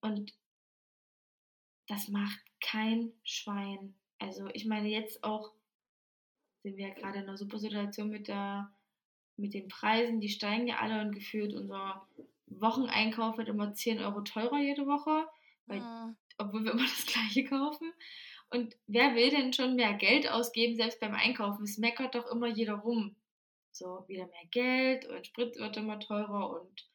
Und 0.00 0.32
das 1.88 2.08
macht 2.08 2.40
kein 2.60 3.12
Schwein. 3.24 3.94
Also 4.18 4.48
ich 4.52 4.66
meine 4.66 4.88
jetzt 4.88 5.24
auch, 5.24 5.52
sind 6.62 6.76
wir 6.76 6.88
ja 6.88 6.94
gerade 6.94 7.18
in 7.18 7.24
einer 7.24 7.36
super 7.36 7.58
Situation 7.58 8.08
mit, 8.08 8.28
der, 8.28 8.72
mit 9.36 9.54
den 9.54 9.68
Preisen, 9.68 10.20
die 10.20 10.28
steigen 10.28 10.68
ja 10.68 10.78
alle 10.78 11.00
und 11.00 11.12
gefühlt 11.12 11.54
unser 11.54 12.06
Wocheneinkauf 12.46 13.38
wird 13.38 13.48
immer 13.48 13.74
10 13.74 13.98
Euro 14.00 14.20
teurer 14.20 14.58
jede 14.58 14.86
Woche, 14.86 15.26
weil, 15.66 15.80
Mhm. 15.80 16.16
Obwohl 16.38 16.64
wir 16.64 16.72
immer 16.72 16.82
das 16.82 17.06
gleiche 17.06 17.44
kaufen. 17.44 17.92
Und 18.50 18.76
wer 18.86 19.14
will 19.14 19.30
denn 19.30 19.52
schon 19.52 19.76
mehr 19.76 19.94
Geld 19.94 20.30
ausgeben, 20.30 20.76
selbst 20.76 21.00
beim 21.00 21.14
Einkaufen? 21.14 21.64
Es 21.64 21.78
meckert 21.78 22.14
doch 22.14 22.30
immer 22.30 22.48
jeder 22.48 22.74
rum. 22.74 23.16
So, 23.70 24.04
wieder 24.08 24.26
mehr 24.26 24.46
Geld 24.50 25.06
und 25.06 25.26
Sprit 25.26 25.56
wird 25.56 25.76
immer 25.78 25.98
teurer 25.98 26.50
und 26.60 26.86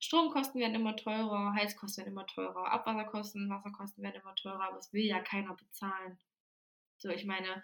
Stromkosten 0.00 0.60
werden 0.60 0.74
immer 0.74 0.96
teurer, 0.96 1.54
Heizkosten 1.54 2.04
werden 2.04 2.12
immer 2.12 2.26
teurer, 2.26 2.70
Abwasserkosten, 2.72 3.48
Wasserkosten 3.48 4.02
werden 4.02 4.20
immer 4.20 4.34
teurer, 4.34 4.64
aber 4.64 4.78
es 4.78 4.92
will 4.92 5.04
ja 5.04 5.20
keiner 5.20 5.54
bezahlen. 5.54 6.18
So, 6.98 7.08
ich 7.10 7.24
meine, 7.24 7.62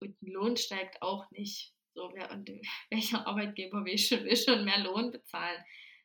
und 0.00 0.20
ein 0.22 0.32
Lohn 0.32 0.56
steigt 0.56 1.02
auch 1.02 1.30
nicht. 1.30 1.74
So, 1.94 2.10
wer, 2.14 2.30
und 2.30 2.48
welcher 2.90 3.26
Arbeitgeber 3.26 3.84
will 3.84 3.98
schon, 3.98 4.24
will 4.24 4.36
schon 4.36 4.64
mehr 4.64 4.78
Lohn 4.80 5.10
bezahlen? 5.10 5.62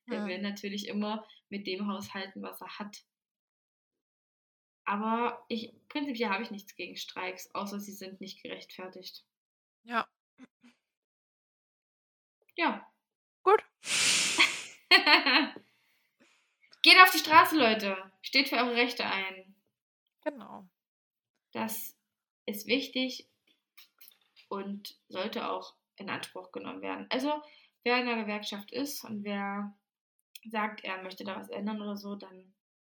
Der 0.10 0.22
Mhm. 0.22 0.28
will 0.28 0.42
natürlich 0.42 0.88
immer 0.88 1.26
mit 1.50 1.66
dem 1.66 1.88
haushalten, 1.88 2.42
was 2.42 2.60
er 2.62 2.80
hat. 2.80 3.04
Aber 4.86 5.46
ich, 5.48 5.74
prinzipiell 5.90 6.30
habe 6.30 6.44
ich 6.44 6.52
nichts 6.52 6.76
gegen 6.76 6.98
Streiks, 6.98 7.54
außer 7.56 7.80
sie 7.80 7.94
sind 7.94 8.20
nicht 8.20 8.42
gerechtfertigt. 8.44 9.24
Ja, 9.84 10.08
Ja. 12.56 12.88
gut. 13.44 13.64
Geht 16.84 16.98
auf 17.02 17.12
die 17.12 17.20
Straße, 17.20 17.58
Leute. 17.58 18.12
Steht 18.22 18.50
für 18.50 18.58
eure 18.58 18.76
Rechte 18.76 19.06
ein. 19.06 19.56
Genau. 20.24 20.68
Das 21.52 21.98
ist 22.46 22.68
wichtig 22.68 23.28
und 24.50 24.96
sollte 25.08 25.50
auch 25.50 25.76
in 25.96 26.10
Anspruch 26.10 26.52
genommen 26.52 26.82
werden. 26.82 27.08
Also, 27.10 27.42
wer 27.84 28.00
in 28.00 28.06
der 28.06 28.18
Gewerkschaft 28.18 28.72
ist 28.72 29.04
und 29.04 29.24
wer 29.24 29.76
sagt, 30.50 30.84
er 30.84 31.02
möchte 31.02 31.24
da 31.24 31.38
was 31.38 31.50
ändern 31.50 31.82
oder 31.82 31.98
so, 31.98 32.16
dann 32.16 32.54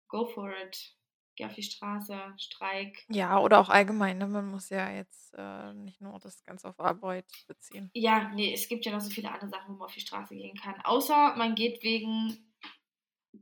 go 0.08 0.26
for 0.26 0.50
it. 0.56 0.96
Geh 1.36 1.46
auf 1.46 1.54
die 1.54 1.62
Straße, 1.62 2.16
Streik. 2.36 3.04
Ja, 3.08 3.40
oder 3.40 3.60
auch 3.60 3.68
allgemein, 3.68 4.18
ne? 4.18 4.28
Man 4.28 4.46
muss 4.46 4.70
ja 4.70 4.90
jetzt 4.90 5.34
äh, 5.36 5.72
nicht 5.74 6.00
nur 6.00 6.18
das 6.20 6.44
Ganze 6.44 6.68
auf 6.68 6.78
Arbeit 6.78 7.26
beziehen. 7.48 7.90
Ja, 7.94 8.30
nee, 8.34 8.54
es 8.54 8.68
gibt 8.68 8.86
ja 8.86 8.92
noch 8.92 9.00
so 9.00 9.10
viele 9.10 9.30
andere 9.32 9.48
Sachen, 9.48 9.74
wo 9.74 9.78
man 9.78 9.86
auf 9.86 9.94
die 9.94 10.00
Straße 10.00 10.36
gehen 10.36 10.56
kann. 10.56 10.80
Außer 10.82 11.34
man 11.36 11.54
geht 11.56 11.82
wegen 11.82 12.52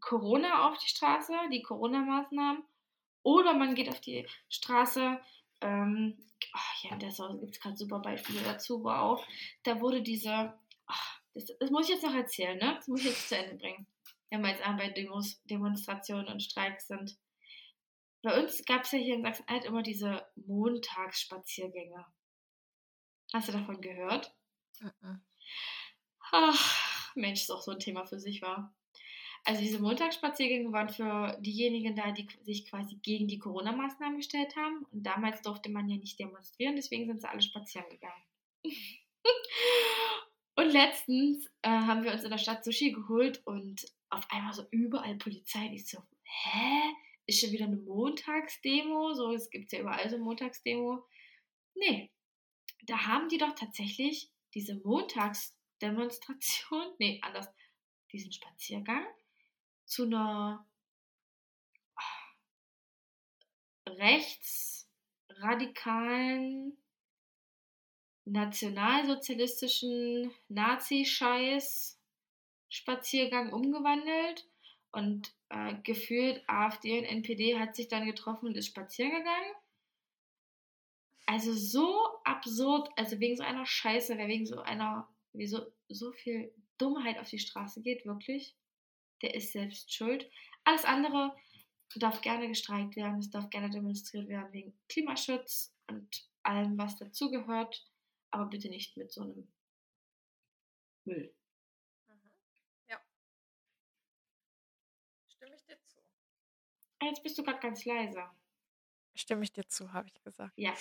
Corona 0.01 0.69
auf 0.69 0.79
die 0.79 0.89
Straße, 0.89 1.35
die 1.53 1.63
Corona-Maßnahmen. 1.63 2.63
Oder 3.25 3.55
man 3.55 3.75
geht 3.75 3.89
auf 3.89 4.01
die 4.01 4.27
Straße, 4.49 5.21
ähm, 5.61 6.19
ach 6.53 6.85
ja, 6.85 6.97
da 6.97 7.09
gibt 7.39 7.55
es 7.55 7.61
gerade 7.61 7.77
super 7.77 8.01
Beispiele 8.01 8.43
dazu, 8.43 8.83
wo 8.83 8.91
auch, 8.91 9.25
da 9.63 9.81
wurde 9.81 10.03
diese, 10.03 10.55
ach, 10.87 11.21
das, 11.35 11.47
das 11.59 11.71
muss 11.71 11.89
ich 11.89 11.95
jetzt 11.95 12.05
noch 12.05 12.15
erzählen, 12.15 12.59
ne? 12.59 12.75
Das 12.77 12.89
muss 12.89 13.01
ich 13.01 13.07
jetzt 13.07 13.29
zu 13.29 13.37
Ende 13.37 13.57
bringen. 13.57 13.87
Wenn 14.31 14.43
wir 14.43 14.51
jetzt 14.51 14.63
bei 14.65 14.89
Demos, 14.89 15.43
Demonstrationen 15.45 16.27
und 16.29 16.43
Streiks 16.43 16.89
sind. 16.89 17.17
Bei 18.23 18.41
uns 18.41 18.65
gab 18.65 18.85
es 18.85 18.93
ja 18.93 18.99
hier 18.99 19.17
in 19.17 19.23
Sachsen-Anhalt 19.23 19.65
immer 19.65 19.83
diese 19.83 20.25
Montagsspaziergänge. 20.37 22.07
Hast 23.33 23.49
du 23.49 23.53
davon 23.53 23.81
gehört? 23.81 24.33
Mhm. 24.81 25.21
Ach, 26.31 27.15
Mensch, 27.17 27.43
ist 27.43 27.51
auch 27.51 27.63
so 27.63 27.73
ein 27.73 27.81
Thema 27.81 28.07
für 28.07 28.21
sich, 28.21 28.41
war. 28.43 28.73
Also 29.45 29.61
diese 29.61 29.81
Montagsspaziergänge 29.81 30.71
waren 30.71 30.89
für 30.89 31.37
diejenigen 31.41 31.97
da, 31.97 32.13
die 32.13 32.29
sich 32.43 32.65
quasi 32.67 32.97
gegen 33.03 33.27
die 33.27 33.39
Corona-Maßnahmen 33.39 34.19
gestellt 34.19 34.55
haben. 34.55 34.87
Und 34.93 35.03
damals 35.03 35.43
durfte 35.43 35.69
man 35.69 35.89
ja 35.89 35.97
nicht 35.97 36.19
demonstrieren, 36.21 36.77
deswegen 36.77 37.07
sind 37.07 37.21
sie 37.21 37.29
alle 37.29 37.43
spazieren 37.43 37.89
gegangen. 37.91 38.23
und 40.57 40.71
letztens 40.71 41.51
äh, 41.63 41.71
haben 41.71 42.05
wir 42.05 42.13
uns 42.13 42.23
in 42.23 42.31
der 42.31 42.39
Stadt 42.39 42.65
Sushi 42.65 42.93
geholt 42.93 43.45
und 43.45 43.85
auf 44.11 44.31
einmal 44.31 44.53
so 44.53 44.65
überall 44.71 45.17
Polizei. 45.17 45.67
Und 45.67 45.73
ich 45.73 45.89
so, 45.89 45.99
hä? 46.23 46.95
Ist 47.33 47.41
schon 47.41 47.53
wieder 47.53 47.65
eine 47.65 47.77
Montagsdemo? 47.77 49.15
So, 49.15 49.33
es 49.33 49.49
gibt 49.49 49.73
ja 49.73 49.81
überall 49.81 50.11
so 50.11 50.19
Montagsdemo. 50.19 51.03
Nee, 51.75 52.11
da 52.83 53.07
haben 53.07 53.31
die 53.31 53.39
doch 53.39 53.55
tatsächlich 53.55 54.31
diese 54.53 54.75
Montagsdemonstration, 54.85 56.93
nee, 56.99 57.19
anders, 57.23 57.49
diesen 58.13 58.33
Spaziergang 58.33 59.07
zu 59.87 60.03
einer 60.03 60.69
rechtsradikalen, 63.89 66.77
nationalsozialistischen 68.27 70.35
Nazi-Scheiß 70.49 71.99
Spaziergang 72.69 73.55
umgewandelt 73.55 74.47
Und 74.91 75.35
äh, 75.53 75.75
gefühlt 75.83 76.43
AfD 76.49 76.99
und 76.99 77.05
NPD 77.05 77.59
hat 77.59 77.77
sich 77.77 77.89
dann 77.89 78.07
getroffen 78.07 78.47
und 78.47 78.57
ist 78.57 78.69
spazieren 78.69 79.13
gegangen. 79.13 79.53
Also 81.27 81.53
so 81.53 82.19
absurd, 82.25 82.89
also 82.97 83.21
wegen 83.21 83.37
so 83.37 83.43
einer 83.43 83.67
Scheiße, 83.67 84.17
wer 84.17 84.29
wegen 84.29 84.47
so 84.47 84.61
einer, 84.61 85.09
wie 85.35 85.47
so, 85.47 85.67
so 85.89 86.13
viel 86.13 86.53
Dummheit 86.79 87.19
auf 87.19 87.29
die 87.29 87.39
Straße 87.39 87.83
geht, 87.83 88.07
wirklich, 88.07 88.57
der 89.21 89.35
ist 89.35 89.53
selbst 89.53 89.93
schuld. 89.93 90.29
Alles 90.65 90.85
andere 90.85 91.37
darf 91.97 92.23
gerne 92.23 92.49
gestreikt 92.49 92.97
werden, 92.97 93.19
es 93.19 93.31
darf 93.31 93.51
gerne 93.51 93.69
demonstriert 93.69 94.29
werden 94.29 94.53
wegen 94.53 94.73
Klimaschutz 94.89 95.75
und 95.87 96.29
allem, 96.43 96.79
was 96.79 96.97
dazugehört, 96.97 97.87
aber 98.31 98.47
bitte 98.47 98.71
nicht 98.71 98.97
mit 98.97 99.13
so 99.13 99.21
einem 99.23 99.53
Müll. 101.05 101.35
Ah, 102.09 102.17
jetzt 107.07 107.23
bist 107.23 107.39
du 107.39 107.43
gerade 107.43 107.61
ganz 107.61 107.85
leise. 107.85 108.25
Stimme 109.15 109.45
ich 109.45 109.53
dir 109.53 109.69
zu, 109.69 109.93
habe 109.93 110.09
ich 110.09 110.23
gesagt. 110.23 110.53
Ja. 110.57 110.75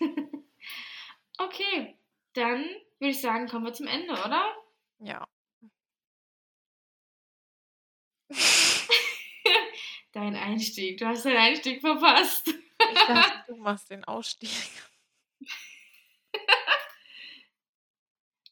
okay, 1.38 1.98
dann 2.34 2.64
würde 2.98 3.10
ich 3.10 3.20
sagen, 3.20 3.48
kommen 3.48 3.64
wir 3.64 3.72
zum 3.72 3.86
Ende, 3.86 4.12
oder? 4.12 4.54
Ja. 4.98 5.26
Dein 10.12 10.36
Einstieg. 10.36 10.98
Du 10.98 11.06
hast 11.06 11.24
deinen 11.24 11.36
Einstieg 11.36 11.80
verpasst. 11.80 12.48
Ich 12.48 12.98
dachte, 13.06 13.44
du 13.52 13.56
machst 13.56 13.90
den 13.90 14.04
Ausstieg. 14.04 14.50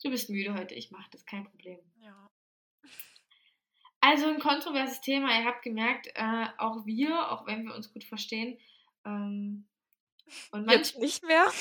Du 0.02 0.10
bist 0.10 0.28
müde 0.28 0.52
heute, 0.52 0.74
ich 0.74 0.90
mache 0.90 1.08
das, 1.12 1.24
kein 1.24 1.44
Problem. 1.44 1.80
Ja. 1.96 2.30
Also 4.06 4.28
ein 4.28 4.38
kontroverses 4.38 5.00
Thema. 5.00 5.38
Ihr 5.38 5.46
habt 5.46 5.62
gemerkt, 5.62 6.08
äh, 6.14 6.46
auch 6.58 6.84
wir, 6.84 7.32
auch 7.32 7.46
wenn 7.46 7.64
wir 7.64 7.74
uns 7.74 7.90
gut 7.90 8.04
verstehen, 8.04 8.58
ähm, 9.06 9.66
und 10.50 10.70
Jetzt 10.70 10.98
nicht 10.98 11.24
mehr. 11.24 11.44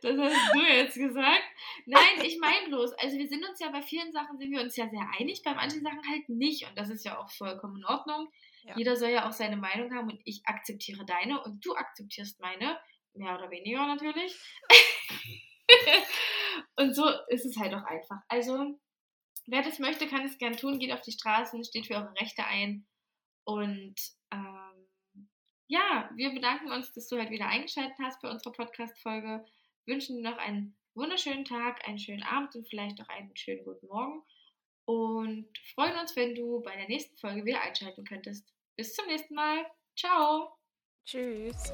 das 0.00 0.18
hast 0.18 0.54
du 0.54 0.60
jetzt 0.60 0.94
gesagt. 0.94 1.42
Nein, 1.86 2.20
ich 2.22 2.38
meine 2.38 2.68
bloß, 2.68 2.92
also 2.94 3.18
wir 3.18 3.28
sind 3.28 3.44
uns 3.48 3.58
ja 3.58 3.70
bei 3.70 3.82
vielen 3.82 4.12
Sachen 4.12 4.38
sind 4.38 4.52
wir 4.52 4.60
uns 4.60 4.76
ja 4.76 4.88
sehr 4.88 5.08
einig, 5.18 5.42
bei 5.44 5.54
manchen 5.54 5.82
Sachen 5.82 6.08
halt 6.08 6.28
nicht. 6.28 6.68
Und 6.68 6.78
das 6.78 6.90
ist 6.90 7.04
ja 7.04 7.18
auch 7.18 7.30
vollkommen 7.30 7.78
in 7.78 7.84
Ordnung. 7.84 8.30
Ja. 8.62 8.76
Jeder 8.76 8.96
soll 8.96 9.10
ja 9.10 9.28
auch 9.28 9.32
seine 9.32 9.56
Meinung 9.56 9.92
haben 9.94 10.10
und 10.10 10.20
ich 10.24 10.42
akzeptiere 10.44 11.04
deine 11.04 11.42
und 11.42 11.64
du 11.64 11.74
akzeptierst 11.74 12.38
meine. 12.40 12.78
Mehr 13.14 13.34
oder 13.36 13.50
weniger 13.50 13.84
natürlich. 13.86 14.38
und 16.76 16.94
so 16.94 17.08
ist 17.28 17.44
es 17.44 17.56
halt 17.56 17.74
auch 17.74 17.84
einfach. 17.84 18.18
Also, 18.28 18.78
wer 19.46 19.62
das 19.62 19.78
möchte, 19.78 20.06
kann 20.06 20.24
es 20.24 20.38
gern 20.38 20.56
tun, 20.56 20.78
geht 20.78 20.92
auf 20.92 21.02
die 21.02 21.12
Straßen, 21.12 21.64
steht 21.64 21.86
für 21.86 21.94
eure 21.94 22.14
Rechte 22.20 22.44
ein. 22.44 22.86
Und 23.44 23.96
ähm, 24.32 24.88
ja, 25.66 26.10
wir 26.14 26.30
bedanken 26.32 26.70
uns, 26.72 26.92
dass 26.92 27.08
du 27.08 27.18
halt 27.18 27.30
wieder 27.30 27.46
eingeschaltet 27.46 27.96
hast 28.00 28.20
bei 28.20 28.30
unserer 28.30 28.52
Podcast-Folge. 28.52 29.44
Wünschen 29.86 30.16
dir 30.16 30.30
noch 30.30 30.38
einen 30.38 30.76
wunderschönen 30.94 31.44
Tag, 31.44 31.86
einen 31.86 31.98
schönen 31.98 32.22
Abend 32.22 32.54
und 32.54 32.68
vielleicht 32.68 32.98
noch 32.98 33.08
einen 33.08 33.36
schönen 33.36 33.64
guten 33.64 33.86
Morgen. 33.86 34.22
Und 34.84 35.46
freuen 35.74 35.96
uns, 35.98 36.16
wenn 36.16 36.34
du 36.34 36.60
bei 36.62 36.74
der 36.74 36.88
nächsten 36.88 37.16
Folge 37.18 37.44
wieder 37.44 37.60
einschalten 37.60 38.04
könntest. 38.04 38.52
Bis 38.76 38.94
zum 38.94 39.06
nächsten 39.06 39.34
Mal. 39.34 39.64
Ciao. 39.96 40.56
Tschüss. 41.04 41.72